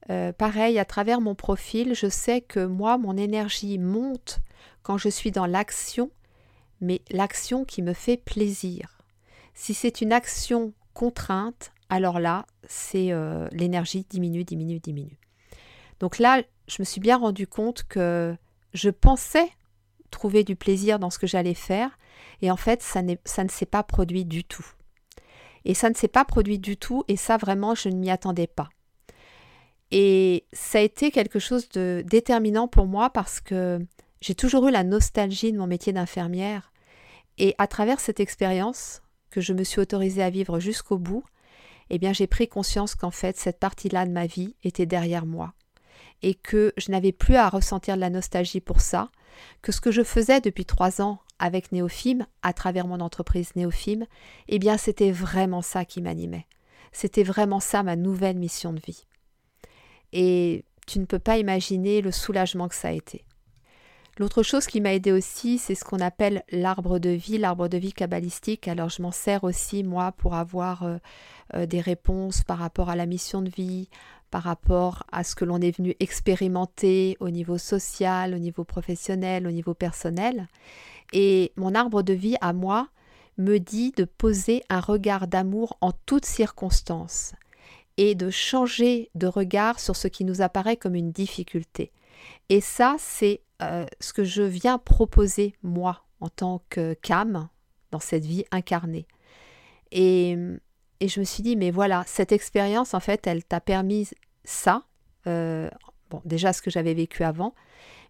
euh, 0.09 0.31
pareil, 0.33 0.79
à 0.79 0.85
travers 0.85 1.21
mon 1.21 1.35
profil, 1.35 1.93
je 1.93 2.07
sais 2.09 2.41
que 2.41 2.65
moi, 2.65 2.97
mon 2.97 3.15
énergie 3.17 3.77
monte 3.77 4.39
quand 4.83 4.97
je 4.97 5.09
suis 5.09 5.31
dans 5.31 5.45
l'action 5.45 6.11
mais 6.81 7.01
l'action 7.09 7.65
qui 7.65 7.81
me 7.81 7.93
fait 7.93 8.17
plaisir. 8.17 8.97
Si 9.53 9.73
c'est 9.73 10.01
une 10.01 10.13
action 10.13 10.73
contrainte, 10.93 11.71
alors 11.89 12.19
là, 12.19 12.45
c'est 12.67 13.11
euh, 13.11 13.47
l'énergie 13.51 14.05
diminue, 14.09 14.43
diminue, 14.43 14.79
diminue. 14.79 15.17
Donc 15.99 16.19
là, 16.19 16.41
je 16.67 16.77
me 16.79 16.85
suis 16.85 16.99
bien 16.99 17.17
rendu 17.17 17.47
compte 17.47 17.83
que 17.83 18.35
je 18.73 18.89
pensais 18.89 19.49
trouver 20.11 20.43
du 20.43 20.55
plaisir 20.55 20.99
dans 20.99 21.09
ce 21.09 21.19
que 21.19 21.27
j'allais 21.27 21.53
faire, 21.53 21.97
et 22.41 22.51
en 22.51 22.57
fait, 22.57 22.81
ça, 22.81 23.01
ne 23.01 23.15
s'est 23.49 23.65
pas 23.65 23.83
produit 23.83 24.25
du 24.25 24.43
tout. 24.43 24.65
Et 25.65 25.73
ça 25.73 25.89
ne 25.89 25.95
s'est 25.95 26.07
pas 26.07 26.25
produit 26.25 26.59
du 26.59 26.77
tout, 26.77 27.03
et 27.07 27.17
ça 27.17 27.37
vraiment, 27.37 27.75
je 27.75 27.89
ne 27.89 27.95
m'y 27.95 28.09
attendais 28.09 28.47
pas. 28.47 28.69
Et 29.91 30.45
ça 30.53 30.79
a 30.79 30.81
été 30.81 31.11
quelque 31.11 31.39
chose 31.39 31.69
de 31.69 32.03
déterminant 32.05 32.67
pour 32.67 32.87
moi 32.87 33.09
parce 33.09 33.39
que 33.39 33.79
j'ai 34.19 34.35
toujours 34.35 34.67
eu 34.67 34.71
la 34.71 34.83
nostalgie 34.83 35.53
de 35.53 35.57
mon 35.57 35.67
métier 35.67 35.93
d'infirmière. 35.93 36.73
Et 37.37 37.55
à 37.57 37.67
travers 37.67 37.99
cette 37.99 38.19
expérience 38.19 39.01
que 39.29 39.39
je 39.39 39.53
me 39.53 39.63
suis 39.63 39.79
autorisée 39.79 40.23
à 40.23 40.29
vivre 40.29 40.59
jusqu'au 40.59 40.97
bout, 40.97 41.23
eh 41.89 41.99
bien 41.99 42.11
j'ai 42.11 42.27
pris 42.27 42.49
conscience 42.49 42.95
qu'en 42.95 43.11
fait 43.11 43.37
cette 43.37 43.59
partie-là 43.59 44.05
de 44.05 44.11
ma 44.11 44.25
vie 44.25 44.55
était 44.63 44.85
derrière 44.85 45.25
moi 45.25 45.53
et 46.21 46.33
que 46.33 46.73
je 46.77 46.91
n'avais 46.91 47.11
plus 47.11 47.35
à 47.35 47.49
ressentir 47.49 47.95
de 47.95 48.01
la 48.01 48.09
nostalgie 48.09 48.61
pour 48.61 48.81
ça, 48.81 49.09
que 49.61 49.71
ce 49.71 49.81
que 49.81 49.91
je 49.91 50.03
faisais 50.03 50.41
depuis 50.41 50.65
trois 50.65 51.01
ans 51.01 51.19
avec 51.39 51.71
Néophime, 51.71 52.25
à 52.41 52.53
travers 52.53 52.87
mon 52.87 52.99
entreprise 52.99 53.55
Néophime, 53.55 54.05
eh 54.47 54.59
bien 54.59 54.77
c'était 54.77 55.11
vraiment 55.11 55.61
ça 55.61 55.85
qui 55.85 56.01
m'animait. 56.01 56.47
C'était 56.91 57.23
vraiment 57.23 57.59
ça 57.59 57.83
ma 57.83 57.95
nouvelle 57.95 58.37
mission 58.37 58.73
de 58.73 58.79
vie. 58.79 59.05
Et 60.13 60.65
tu 60.87 60.99
ne 60.99 61.05
peux 61.05 61.19
pas 61.19 61.37
imaginer 61.37 62.01
le 62.01 62.11
soulagement 62.11 62.67
que 62.67 62.75
ça 62.75 62.87
a 62.87 62.91
été. 62.91 63.23
L'autre 64.19 64.41
chose 64.41 64.65
qui 64.65 64.81
m'a 64.81 64.95
aidé 64.95 65.11
aussi, 65.11 65.59
c'est 65.59 65.75
ce 65.75 65.83
qu'on 65.83 65.99
appelle 65.99 66.43
l'arbre 66.51 66.97
de 66.97 67.09
vie, 67.09 67.37
l'arbre 67.37 67.67
de 67.67 67.77
vie 67.77 67.93
kabbalistique. 67.93 68.67
Alors 68.67 68.89
je 68.89 69.03
m'en 69.03 69.11
sers 69.11 69.43
aussi 69.43 69.83
moi 69.83 70.11
pour 70.11 70.33
avoir 70.33 70.81
euh, 70.81 70.97
euh, 71.53 71.65
des 71.67 71.81
réponses 71.81 72.41
par 72.41 72.57
rapport 72.57 72.89
à 72.89 72.95
la 72.95 73.05
mission 73.05 73.43
de 73.43 73.49
vie, 73.49 73.89
par 74.31 74.43
rapport 74.43 75.03
à 75.11 75.23
ce 75.23 75.35
que 75.35 75.45
l'on 75.45 75.61
est 75.61 75.75
venu 75.75 75.95
expérimenter 75.99 77.17
au 77.19 77.29
niveau 77.29 77.57
social, 77.57 78.33
au 78.33 78.39
niveau 78.39 78.63
professionnel, 78.63 79.47
au 79.47 79.51
niveau 79.51 79.73
personnel. 79.73 80.47
Et 81.13 81.53
mon 81.55 81.75
arbre 81.75 82.03
de 82.03 82.13
vie 82.13 82.35
à 82.41 82.53
moi 82.53 82.89
me 83.37 83.59
dit 83.59 83.91
de 83.95 84.03
poser 84.03 84.63
un 84.69 84.79
regard 84.79 85.27
d'amour 85.27 85.77
en 85.81 85.91
toutes 85.91 86.25
circonstances 86.25 87.33
et 87.97 88.15
de 88.15 88.29
changer 88.29 89.09
de 89.15 89.27
regard 89.27 89.79
sur 89.79 89.95
ce 89.95 90.07
qui 90.07 90.23
nous 90.23 90.41
apparaît 90.41 90.77
comme 90.77 90.95
une 90.95 91.11
difficulté. 91.11 91.91
Et 92.49 92.61
ça, 92.61 92.95
c'est 92.99 93.41
euh, 93.61 93.85
ce 93.99 94.13
que 94.13 94.23
je 94.23 94.43
viens 94.43 94.77
proposer, 94.77 95.55
moi, 95.63 96.03
en 96.19 96.29
tant 96.29 96.61
que 96.69 96.93
Cam, 97.01 97.49
dans 97.91 97.99
cette 97.99 98.25
vie 98.25 98.45
incarnée. 98.51 99.07
Et, 99.91 100.37
et, 100.99 101.07
je 101.07 101.19
me 101.19 101.25
suis 101.25 101.43
dit, 101.43 101.55
mais 101.55 101.71
voilà, 101.71 102.03
cette 102.07 102.31
expérience, 102.31 102.93
en 102.93 102.99
fait, 102.99 103.27
elle 103.27 103.43
t'a 103.43 103.59
permis 103.59 104.09
ça. 104.43 104.83
Euh, 105.27 105.69
bon, 106.09 106.21
déjà 106.25 106.53
ce 106.53 106.61
que 106.61 106.69
j'avais 106.69 106.93
vécu 106.93 107.23
avant, 107.23 107.53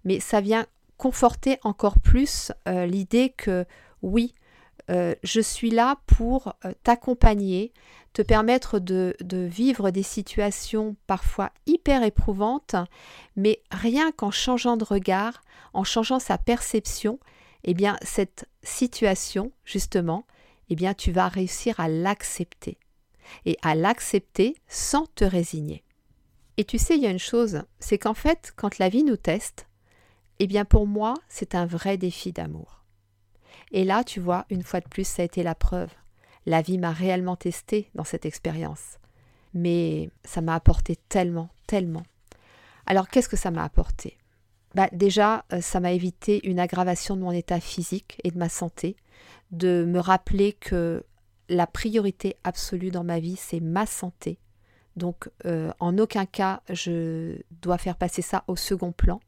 mais 0.05 0.19
ça 0.19 0.41
vient 0.41 0.65
conforter 0.97 1.57
encore 1.63 1.99
plus 1.99 2.51
euh, 2.67 2.85
l'idée 2.85 3.33
que 3.35 3.65
oui, 4.01 4.33
je 4.89 5.41
suis 5.41 5.69
là 5.69 5.97
pour 6.05 6.53
t'accompagner, 6.83 7.73
te 8.17 8.23
permettre 8.23 8.79
de, 8.79 9.15
vivre 9.31 9.91
des 9.91 10.01
situations 10.01 10.95
parfois 11.05 11.51
hyper 11.67 12.01
éprouvantes, 12.01 12.75
mais 13.35 13.61
rien 13.69 14.11
qu'en 14.11 14.31
changeant 14.31 14.75
de 14.75 14.83
regard, 14.83 15.41
en 15.73 15.83
changeant 15.83 16.17
sa 16.17 16.39
perception, 16.39 17.19
eh 17.63 17.75
bien 17.75 17.95
cette 18.01 18.49
situation, 18.63 19.51
justement, 19.65 20.25
eh 20.69 20.75
bien 20.75 20.93
tu 20.93 21.11
vas 21.11 21.27
réussir 21.27 21.79
à 21.79 21.87
l'accepter. 21.87 22.77
Et 23.45 23.57
à 23.61 23.75
l'accepter 23.75 24.55
sans 24.67 25.05
te 25.15 25.25
résigner. 25.25 25.83
Et 26.55 26.63
tu 26.63 26.77
sais, 26.77 26.95
il 26.95 27.03
y 27.03 27.07
a 27.07 27.11
une 27.11 27.19
chose, 27.19 27.63
c'est 27.79 27.97
qu'en 27.97 28.13
fait, 28.13 28.53
quand 28.55 28.79
la 28.79 28.89
vie 28.89 29.03
nous 29.03 29.17
teste, 29.17 29.67
eh 30.39 30.47
bien 30.47 30.65
pour 30.65 30.87
moi, 30.87 31.13
c'est 31.29 31.53
un 31.53 31.65
vrai 31.65 31.97
défi 31.97 32.31
d'amour. 32.31 32.83
Et 33.71 33.83
là, 33.83 34.03
tu 34.03 34.19
vois, 34.19 34.45
une 34.49 34.63
fois 34.63 34.79
de 34.79 34.87
plus, 34.87 35.05
ça 35.05 35.21
a 35.21 35.25
été 35.25 35.43
la 35.43 35.55
preuve. 35.55 35.89
La 36.45 36.61
vie 36.61 36.77
m'a 36.77 36.91
réellement 36.91 37.35
testé 37.35 37.89
dans 37.95 38.03
cette 38.03 38.25
expérience. 38.25 38.97
Mais 39.53 40.09
ça 40.23 40.41
m'a 40.41 40.55
apporté 40.55 40.95
tellement, 41.09 41.49
tellement. 41.67 42.03
Alors 42.85 43.09
qu'est-ce 43.09 43.29
que 43.29 43.35
ça 43.35 43.51
m'a 43.51 43.63
apporté? 43.63 44.17
Bah, 44.77 44.89
Déjà, 44.93 45.43
euh, 45.51 45.59
ça 45.59 45.79
m'a 45.79 45.91
évité 45.91 46.47
une 46.47 46.59
aggravation 46.59 47.15
de 47.15 47.21
mon 47.21 47.31
état 47.31 47.59
physique 47.59 48.21
et 48.23 48.29
de 48.29 48.37
ma 48.37 48.47
santé, 48.47 48.95
de 49.49 49.83
me 49.85 49.99
rappeler 49.99 50.53
que 50.53 51.03
la 51.49 51.65
priorité 51.65 52.37
absolue 52.43 52.91
dans 52.91 53.03
ma 53.03 53.19
vie, 53.19 53.37
c'est 53.37 53.59
ma 53.59 53.87
santé. 53.87 54.37
Donc, 54.95 55.29
euh, 55.45 55.71
en 55.79 55.97
aucun 55.97 56.27
cas, 56.27 56.61
je 56.69 57.39
dois 57.61 57.79
faire 57.79 57.95
passer 57.95 58.21
ça 58.21 58.43
au 58.47 58.55
second 58.55 58.91
plan. 58.91 59.19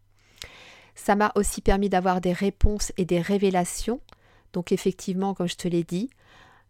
Ça 0.93 1.15
m'a 1.15 1.31
aussi 1.33 1.61
permis 1.61 1.89
d'avoir 1.89 2.21
des 2.21 2.33
réponses 2.33 2.91
et 2.97 3.05
des 3.05 3.19
révélations. 3.19 4.01
Donc, 4.53 4.71
effectivement, 4.71 5.33
comme 5.33 5.47
je 5.47 5.55
te 5.55 5.67
l'ai 5.67 5.83
dit, 5.83 6.11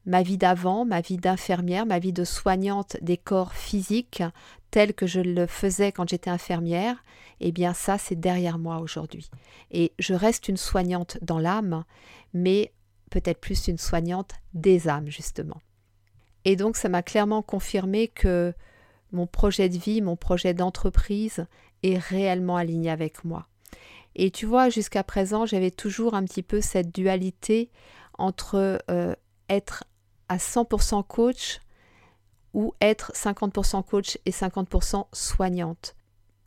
ma 0.06 0.22
vie 0.24 0.38
d'avant, 0.38 0.86
ma 0.86 1.02
vie 1.02 1.18
d'infirmière, 1.18 1.86
ma 1.86 2.00
vie 2.00 2.14
de 2.14 2.24
soignante 2.24 2.98
des 3.02 3.18
corps 3.18 3.54
physiques, 3.54 4.24
telle 4.72 4.94
que 4.94 5.08
je 5.08 5.20
le 5.20 5.48
faisais 5.48 5.92
quand 5.92 6.10
j'étais 6.10 6.30
infirmière, 6.30 7.04
eh 7.40 7.52
bien 7.52 7.74
ça, 7.74 7.98
c'est 7.98 8.20
derrière 8.20 8.60
moi 8.60 8.80
aujourd'hui. 8.80 9.30
Et 9.72 9.94
je 10.00 10.14
reste 10.14 10.48
une 10.48 10.58
soignante 10.58 11.18
dans 11.22 11.40
l'âme, 11.40 11.84
mais 12.34 12.74
peut-être 13.10 13.40
plus 13.40 13.68
une 13.68 13.78
soignante 13.78 14.34
des 14.54 14.88
âmes, 14.88 15.10
justement. 15.10 15.62
Et 16.46 16.56
donc, 16.56 16.78
ça 16.78 16.90
m'a 16.90 17.02
clairement 17.02 17.42
confirmé 17.42 18.08
que 18.08 18.54
mon 19.12 19.28
projet 19.28 19.70
de 19.70 19.78
vie, 19.78 20.02
mon 20.02 20.16
projet 20.16 20.54
d'entreprise 20.54 21.46
est 21.84 21.98
réellement 21.98 22.58
aligné 22.58 22.90
avec 22.90 23.24
moi. 23.26 23.48
Et 24.16 24.32
tu 24.32 24.46
vois, 24.46 24.70
jusqu'à 24.70 25.04
présent, 25.04 25.46
j'avais 25.46 25.72
toujours 25.72 26.14
un 26.14 26.24
petit 26.24 26.44
peu 26.44 26.62
cette 26.62 26.94
dualité 26.94 27.70
entre 28.18 28.80
euh, 28.90 29.16
être 29.50 29.84
à 30.30 30.38
100% 30.38 31.04
coach 31.06 31.60
ou 32.54 32.74
être 32.82 33.12
50% 33.14 33.84
coach 33.84 34.18
et 34.26 34.32
50% 34.32 35.06
soignante. 35.14 35.96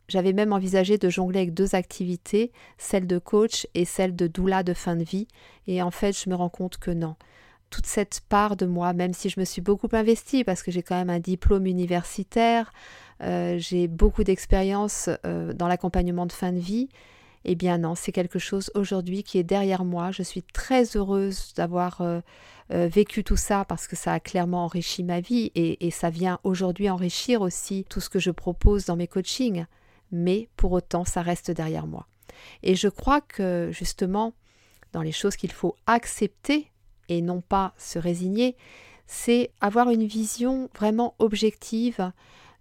J'avais 0.09 0.33
même 0.33 0.53
envisagé 0.53 0.97
de 0.97 1.09
jongler 1.09 1.39
avec 1.39 1.53
deux 1.53 1.75
activités, 1.75 2.51
celle 2.77 3.07
de 3.07 3.17
coach 3.17 3.67
et 3.73 3.85
celle 3.85 4.15
de 4.15 4.27
doula 4.27 4.63
de 4.63 4.73
fin 4.73 4.95
de 4.95 5.03
vie, 5.03 5.27
et 5.67 5.81
en 5.81 5.91
fait 5.91 6.17
je 6.17 6.29
me 6.29 6.35
rends 6.35 6.49
compte 6.49 6.77
que 6.77 6.91
non. 6.91 7.15
Toute 7.69 7.85
cette 7.85 8.21
part 8.29 8.55
de 8.55 8.65
moi, 8.65 8.93
même 8.93 9.13
si 9.13 9.29
je 9.29 9.39
me 9.39 9.45
suis 9.45 9.61
beaucoup 9.61 9.87
investie, 9.93 10.43
parce 10.43 10.61
que 10.61 10.71
j'ai 10.71 10.83
quand 10.83 10.95
même 10.95 11.09
un 11.09 11.19
diplôme 11.19 11.65
universitaire, 11.65 12.71
euh, 13.21 13.57
j'ai 13.57 13.87
beaucoup 13.87 14.23
d'expérience 14.23 15.09
euh, 15.25 15.53
dans 15.53 15.67
l'accompagnement 15.67 16.25
de 16.25 16.31
fin 16.31 16.51
de 16.51 16.59
vie, 16.59 16.89
eh 17.45 17.55
bien 17.55 17.77
non, 17.77 17.95
c'est 17.95 18.11
quelque 18.11 18.39
chose 18.39 18.71
aujourd'hui 18.75 19.23
qui 19.23 19.37
est 19.37 19.43
derrière 19.43 19.85
moi. 19.85 20.11
Je 20.11 20.23
suis 20.23 20.43
très 20.43 20.95
heureuse 20.95 21.53
d'avoir 21.55 22.01
euh, 22.01 22.21
vécu 22.69 23.23
tout 23.23 23.35
ça 23.35 23.65
parce 23.65 23.87
que 23.87 23.95
ça 23.95 24.13
a 24.13 24.19
clairement 24.19 24.65
enrichi 24.65 25.03
ma 25.03 25.19
vie 25.19 25.51
et 25.55 25.91
ça 25.91 26.09
vient 26.09 26.39
aujourd'hui 26.43 26.89
enrichir 26.89 27.41
aussi 27.41 27.85
tout 27.89 27.99
ce 27.99 28.09
que 28.09 28.19
je 28.19 28.31
propose 28.31 28.85
dans 28.85 28.95
mes 28.95 29.07
coachings 29.07 29.65
mais 30.13 30.47
pour 30.55 30.71
autant 30.71 31.03
ça 31.03 31.21
reste 31.21 31.51
derrière 31.51 31.87
moi. 31.87 32.07
Et 32.61 32.75
je 32.75 32.87
crois 32.87 33.19
que 33.19 33.69
justement, 33.73 34.33
dans 34.93 35.01
les 35.01 35.11
choses 35.11 35.35
qu'il 35.35 35.51
faut 35.51 35.75
accepter 35.87 36.71
et 37.09 37.21
non 37.21 37.41
pas 37.41 37.73
se 37.77 37.99
résigner, 37.99 38.55
c'est 39.07 39.51
avoir 39.59 39.89
une 39.89 40.05
vision 40.05 40.69
vraiment 40.75 41.15
objective 41.19 42.11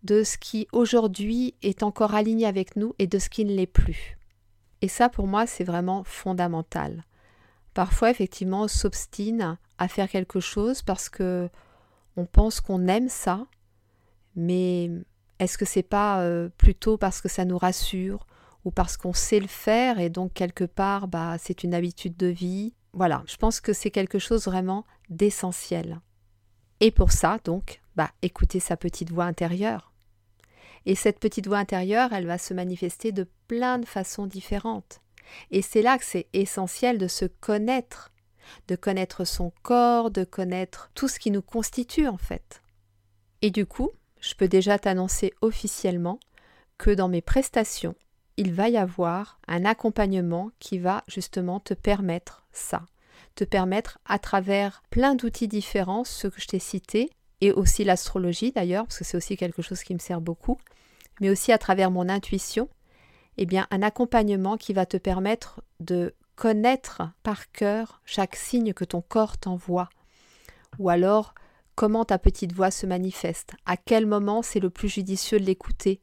de 0.02 0.24
ce 0.24 0.36
qui 0.36 0.66
aujourd'hui 0.72 1.54
est 1.62 1.84
encore 1.84 2.14
aligné 2.14 2.46
avec 2.46 2.74
nous 2.74 2.94
et 2.98 3.06
de 3.06 3.18
ce 3.18 3.28
qui 3.28 3.44
ne 3.44 3.54
l'est 3.54 3.66
plus. 3.66 4.18
Et 4.82 4.88
ça 4.88 5.08
pour 5.08 5.26
moi 5.26 5.46
c'est 5.46 5.64
vraiment 5.64 6.04
fondamental. 6.04 7.04
Parfois 7.72 8.10
effectivement 8.10 8.62
on 8.62 8.68
s'obstine 8.68 9.56
à 9.78 9.88
faire 9.88 10.08
quelque 10.08 10.40
chose 10.40 10.82
parce 10.82 11.08
que 11.08 11.48
on 12.16 12.26
pense 12.26 12.60
qu'on 12.60 12.88
aime 12.88 13.08
ça, 13.08 13.46
mais 14.36 14.90
est-ce 15.38 15.56
que 15.56 15.64
c'est 15.64 15.82
pas 15.82 16.20
euh, 16.20 16.50
plutôt 16.58 16.98
parce 16.98 17.22
que 17.22 17.28
ça 17.28 17.46
nous 17.46 17.56
rassure 17.56 18.26
ou 18.64 18.70
parce 18.70 18.96
qu'on 18.96 19.14
sait 19.14 19.40
le 19.40 19.48
faire 19.48 19.98
et 19.98 20.10
donc 20.10 20.34
quelque 20.34 20.64
part 20.64 21.08
bah 21.08 21.36
c'est 21.38 21.64
une 21.64 21.74
habitude 21.74 22.16
de 22.16 22.26
vie? 22.26 22.74
Voilà, 22.92 23.22
je 23.26 23.36
pense 23.36 23.60
que 23.60 23.72
c'est 23.72 23.90
quelque 23.90 24.18
chose 24.18 24.44
vraiment 24.44 24.84
d'essentiel. 25.08 26.00
Et 26.80 26.90
pour 26.90 27.12
ça 27.12 27.38
donc, 27.44 27.80
bah 27.96 28.10
écouter 28.20 28.60
sa 28.60 28.76
petite 28.76 29.12
voix 29.12 29.24
intérieure. 29.24 29.91
Et 30.86 30.94
cette 30.94 31.20
petite 31.20 31.46
voix 31.46 31.58
intérieure, 31.58 32.12
elle 32.12 32.26
va 32.26 32.38
se 32.38 32.54
manifester 32.54 33.12
de 33.12 33.28
plein 33.46 33.78
de 33.78 33.86
façons 33.86 34.26
différentes. 34.26 35.00
Et 35.50 35.62
c'est 35.62 35.82
là 35.82 35.98
que 35.98 36.04
c'est 36.04 36.26
essentiel 36.32 36.98
de 36.98 37.08
se 37.08 37.24
connaître, 37.24 38.10
de 38.68 38.76
connaître 38.76 39.24
son 39.24 39.52
corps, 39.62 40.10
de 40.10 40.24
connaître 40.24 40.90
tout 40.94 41.08
ce 41.08 41.18
qui 41.18 41.30
nous 41.30 41.42
constitue 41.42 42.08
en 42.08 42.16
fait. 42.16 42.62
Et 43.40 43.50
du 43.50 43.66
coup, 43.66 43.90
je 44.20 44.34
peux 44.34 44.48
déjà 44.48 44.78
t'annoncer 44.78 45.32
officiellement 45.40 46.18
que 46.78 46.90
dans 46.90 47.08
mes 47.08 47.22
prestations, 47.22 47.94
il 48.36 48.52
va 48.52 48.68
y 48.68 48.76
avoir 48.76 49.38
un 49.46 49.64
accompagnement 49.64 50.50
qui 50.58 50.78
va 50.78 51.04
justement 51.06 51.60
te 51.60 51.74
permettre 51.74 52.44
ça, 52.52 52.86
te 53.34 53.44
permettre 53.44 53.98
à 54.04 54.18
travers 54.18 54.82
plein 54.90 55.14
d'outils 55.14 55.48
différents, 55.48 56.04
ceux 56.04 56.30
que 56.30 56.40
je 56.40 56.46
t'ai 56.46 56.58
cités, 56.58 57.10
et 57.42 57.52
aussi 57.52 57.83
l'astrologie 57.83 58.52
d'ailleurs, 58.52 58.85
parce 58.87 58.98
que 58.98 59.05
c'est 59.05 59.16
aussi 59.16 59.37
quelque 59.37 59.62
chose 59.62 59.83
qui 59.83 59.92
me 59.92 59.98
sert 59.98 60.20
beaucoup, 60.20 60.59
mais 61.20 61.28
aussi 61.28 61.50
à 61.50 61.59
travers 61.59 61.90
mon 61.90 62.09
intuition, 62.09 62.68
eh 63.37 63.46
bien 63.46 63.66
un 63.72 63.83
accompagnement 63.83 64.57
qui 64.57 64.72
va 64.72 64.87
te 64.87 64.96
permettre 64.96 65.61
de 65.81 66.14
connaître 66.37 67.02
par 67.24 67.50
cœur 67.50 68.00
chaque 68.05 68.37
signe 68.37 68.72
que 68.72 68.85
ton 68.85 69.02
corps 69.02 69.38
t'envoie, 69.38 69.88
ou 70.78 70.88
alors 70.88 71.35
comment 71.74 72.05
ta 72.05 72.16
petite 72.16 72.52
voix 72.52 72.70
se 72.70 72.87
manifeste, 72.87 73.55
à 73.66 73.76
quel 73.76 74.07
moment 74.07 74.42
c'est 74.42 74.61
le 74.61 74.70
plus 74.70 74.88
judicieux 74.88 75.40
de 75.40 75.44
l'écouter. 75.44 76.00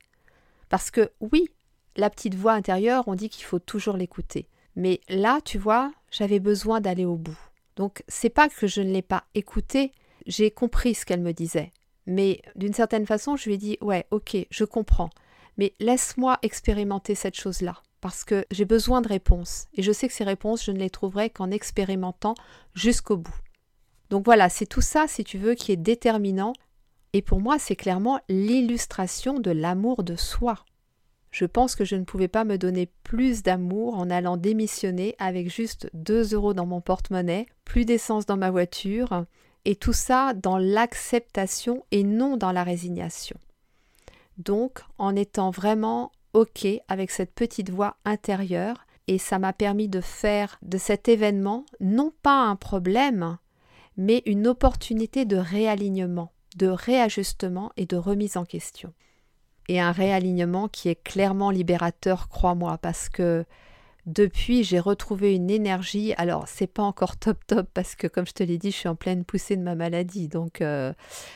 Parce 0.67 0.91
que 0.91 1.09
oui, 1.21 1.47
la 1.95 2.09
petite 2.09 2.35
voix 2.35 2.51
intérieure, 2.51 3.05
on 3.07 3.15
dit 3.15 3.29
qu'il 3.29 3.45
faut 3.45 3.59
toujours 3.59 3.95
l'écouter. 3.95 4.49
Mais 4.75 4.99
là, 5.07 5.39
tu 5.45 5.57
vois, 5.57 5.93
j'avais 6.11 6.39
besoin 6.39 6.81
d'aller 6.81 7.05
au 7.05 7.15
bout. 7.15 7.39
Donc 7.77 8.03
c'est 8.09 8.29
pas 8.29 8.49
que 8.49 8.67
je 8.67 8.81
ne 8.81 8.91
l'ai 8.91 9.01
pas 9.01 9.23
écoutée, 9.35 9.93
j'ai 10.29 10.51
compris 10.51 10.95
ce 10.95 11.05
qu'elle 11.05 11.21
me 11.21 11.33
disait. 11.33 11.73
Mais 12.05 12.41
d'une 12.55 12.73
certaine 12.73 13.05
façon, 13.05 13.35
je 13.35 13.45
lui 13.45 13.55
ai 13.55 13.57
dit 13.57 13.77
Ouais, 13.81 14.05
ok, 14.11 14.37
je 14.49 14.63
comprends. 14.63 15.09
Mais 15.57 15.73
laisse-moi 15.79 16.39
expérimenter 16.41 17.15
cette 17.15 17.35
chose-là. 17.35 17.81
Parce 17.99 18.23
que 18.23 18.45
j'ai 18.49 18.63
besoin 18.63 19.01
de 19.01 19.09
réponses. 19.09 19.67
Et 19.73 19.81
je 19.81 19.91
sais 19.91 20.07
que 20.07 20.13
ces 20.13 20.23
réponses, 20.23 20.63
je 20.63 20.71
ne 20.71 20.79
les 20.79 20.89
trouverai 20.89 21.29
qu'en 21.29 21.51
expérimentant 21.51 22.35
jusqu'au 22.73 23.17
bout. 23.17 23.35
Donc 24.09 24.23
voilà, 24.23 24.49
c'est 24.49 24.65
tout 24.65 24.81
ça, 24.81 25.07
si 25.07 25.23
tu 25.23 25.37
veux, 25.37 25.55
qui 25.55 25.73
est 25.73 25.77
déterminant. 25.77 26.53
Et 27.11 27.21
pour 27.21 27.41
moi, 27.41 27.59
c'est 27.59 27.75
clairement 27.75 28.21
l'illustration 28.29 29.39
de 29.39 29.51
l'amour 29.51 30.03
de 30.03 30.15
soi. 30.15 30.63
Je 31.31 31.45
pense 31.45 31.75
que 31.75 31.85
je 31.85 31.95
ne 31.95 32.05
pouvais 32.05 32.27
pas 32.27 32.43
me 32.43 32.57
donner 32.57 32.89
plus 33.03 33.43
d'amour 33.43 33.97
en 33.97 34.09
allant 34.09 34.37
démissionner 34.37 35.15
avec 35.19 35.49
juste 35.53 35.89
2 35.93 36.33
euros 36.33 36.53
dans 36.53 36.65
mon 36.65 36.81
porte-monnaie, 36.81 37.47
plus 37.65 37.85
d'essence 37.85 38.25
dans 38.25 38.37
ma 38.37 38.49
voiture, 38.49 39.25
et 39.65 39.75
tout 39.75 39.93
ça 39.93 40.33
dans 40.33 40.57
l'acceptation 40.57 41.85
et 41.91 42.03
non 42.03 42.37
dans 42.37 42.51
la 42.51 42.63
résignation. 42.63 43.37
Donc, 44.37 44.79
en 44.97 45.15
étant 45.15 45.51
vraiment 45.51 46.11
OK 46.33 46.65
avec 46.87 47.11
cette 47.11 47.33
petite 47.33 47.69
voix 47.69 47.97
intérieure, 48.05 48.85
et 49.07 49.17
ça 49.17 49.39
m'a 49.39 49.53
permis 49.53 49.89
de 49.89 50.01
faire 50.01 50.59
de 50.61 50.77
cet 50.77 51.09
événement 51.09 51.65
non 51.79 52.13
pas 52.21 52.43
un 52.43 52.55
problème, 52.55 53.37
mais 53.97 54.21
une 54.25 54.47
opportunité 54.47 55.25
de 55.25 55.35
réalignement, 55.35 56.31
de 56.55 56.67
réajustement 56.67 57.71
et 57.75 57.85
de 57.85 57.97
remise 57.97 58.37
en 58.37 58.45
question. 58.45 58.93
Et 59.67 59.79
un 59.79 59.91
réalignement 59.91 60.67
qui 60.67 60.89
est 60.89 61.03
clairement 61.03 61.49
libérateur, 61.49 62.29
crois-moi, 62.29 62.77
parce 62.77 63.09
que 63.09 63.45
depuis, 64.05 64.63
j'ai 64.63 64.79
retrouvé 64.79 65.35
une 65.35 65.49
énergie. 65.49 66.13
Alors, 66.17 66.47
c'est 66.47 66.67
pas 66.67 66.83
encore 66.83 67.17
top 67.17 67.37
top 67.47 67.67
parce 67.73 67.95
que, 67.95 68.07
comme 68.07 68.25
je 68.25 68.33
te 68.33 68.43
l'ai 68.43 68.57
dit, 68.57 68.71
je 68.71 68.77
suis 68.77 68.89
en 68.89 68.95
pleine 68.95 69.25
poussée 69.25 69.55
de 69.55 69.61
ma 69.61 69.75
maladie. 69.75 70.27
Donc, 70.27 70.61
euh, 70.61 70.93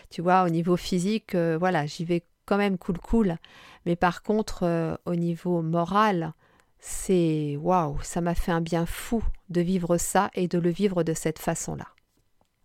tu 0.10 0.22
vois, 0.22 0.44
au 0.44 0.50
niveau 0.50 0.78
physique, 0.78 1.36
euh, 1.36 1.58
voilà, 1.58 1.86
j'y 1.86 2.06
vais 2.06 2.24
quand 2.46 2.58
même 2.58 2.78
cool 2.78 2.98
cool. 2.98 3.38
Mais 3.86 3.96
par 3.96 4.24
contre, 4.24 4.64
euh, 4.64 4.96
au 5.06 5.16
niveau 5.16 5.62
moral, 5.62 6.34
c'est 6.80 7.58
waouh, 7.62 7.98
ça 8.02 8.22
m'a 8.22 8.36
fait 8.36 8.52
un 8.52 8.62
bien 8.62 8.86
fou 8.86 9.24
de 9.50 9.62
vivre 9.62 9.98
ça 9.98 10.30
et 10.34 10.48
de 10.48 10.58
le 10.58 10.70
vivre 10.70 11.04
de 11.04 11.14
cette 11.14 11.40
façon-là. 11.40 11.88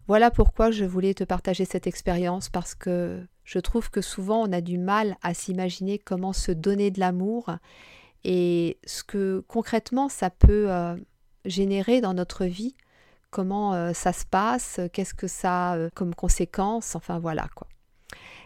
Voilà 0.07 0.31
pourquoi 0.31 0.71
je 0.71 0.85
voulais 0.85 1.15
te 1.15 1.25
partager 1.25 1.65
cette 1.65 1.87
expérience 1.87 2.49
parce 2.49 2.75
que 2.75 3.23
je 3.45 3.59
trouve 3.59 3.91
que 3.91 4.01
souvent 4.01 4.43
on 4.43 4.53
a 4.53 4.61
du 4.61 4.79
mal 4.79 5.17
à 5.23 5.35
s'imaginer 5.35 5.99
comment 5.99 6.33
se 6.33 6.51
donner 6.51 6.91
de 6.91 6.99
l'amour 6.99 7.51
et 8.25 8.79
ce 8.85 9.03
que 9.03 9.45
concrètement 9.49 10.09
ça 10.09 10.31
peut 10.31 10.71
euh, 10.71 10.97
générer 11.45 12.01
dans 12.01 12.15
notre 12.15 12.45
vie, 12.45 12.77
comment 13.31 13.75
euh, 13.75 13.93
ça 13.93 14.13
se 14.13 14.25
passe, 14.25 14.81
qu'est-ce 14.93 15.15
que 15.15 15.29
ça 15.29 15.71
a 15.71 15.77
euh, 15.77 15.91
comme 15.95 16.15
conséquence, 16.15 16.95
enfin 16.95 17.19
voilà 17.19 17.49
quoi. 17.55 17.67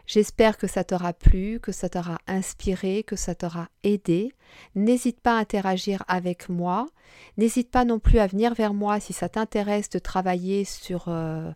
J'espère 0.04 0.58
que 0.58 0.66
ça 0.66 0.82
t'aura 0.82 1.12
plu, 1.12 1.61
que 1.61 1.70
ça 1.70 1.88
t'aura 1.88 2.18
inspiré, 2.26 3.04
que 3.04 3.14
ça 3.14 3.37
t'aura 3.37 3.68
aidé. 3.85 4.32
N'hésite 4.74 5.20
pas 5.20 5.37
à 5.37 5.40
interagir 5.40 6.02
avec 6.08 6.48
moi. 6.48 6.88
N'hésite 7.37 7.70
pas 7.70 7.85
non 7.85 8.00
plus 8.00 8.18
à 8.18 8.26
venir 8.26 8.52
vers 8.52 8.74
moi 8.74 8.98
si 8.98 9.12
ça 9.12 9.28
t'intéresse 9.28 9.88
de 9.90 10.00
travailler 10.00 10.64
sur 10.64 11.08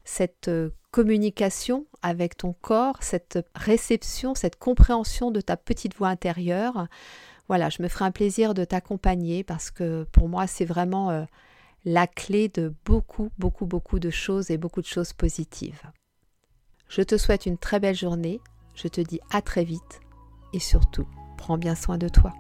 cette 0.04 0.48
communication 0.92 1.86
avec 2.02 2.36
ton 2.36 2.54
corps, 2.54 2.96
cette 3.00 3.40
réception, 3.54 4.34
cette 4.34 4.56
compréhension 4.56 5.30
de 5.32 5.40
ta 5.40 5.56
petite 5.56 5.96
voix 5.96 6.08
intérieure. 6.08 6.86
Voilà, 7.48 7.68
je 7.70 7.82
me 7.82 7.88
ferai 7.88 8.04
un 8.04 8.10
plaisir 8.10 8.54
de 8.54 8.64
t'accompagner 8.64 9.44
parce 9.44 9.70
que 9.70 10.04
pour 10.12 10.28
moi 10.28 10.46
c'est 10.46 10.64
vraiment 10.64 11.26
la 11.84 12.06
clé 12.06 12.48
de 12.48 12.74
beaucoup, 12.84 13.30
beaucoup, 13.38 13.66
beaucoup 13.66 13.98
de 14.00 14.10
choses 14.10 14.50
et 14.50 14.58
beaucoup 14.58 14.80
de 14.80 14.86
choses 14.86 15.12
positives. 15.12 15.82
Je 16.88 17.02
te 17.02 17.16
souhaite 17.16 17.46
une 17.46 17.58
très 17.58 17.80
belle 17.80 17.94
journée, 17.94 18.40
je 18.74 18.88
te 18.88 19.00
dis 19.00 19.20
à 19.30 19.42
très 19.42 19.64
vite 19.64 20.00
et 20.52 20.58
surtout, 20.58 21.06
prends 21.36 21.58
bien 21.58 21.74
soin 21.74 21.98
de 21.98 22.08
toi. 22.08 22.32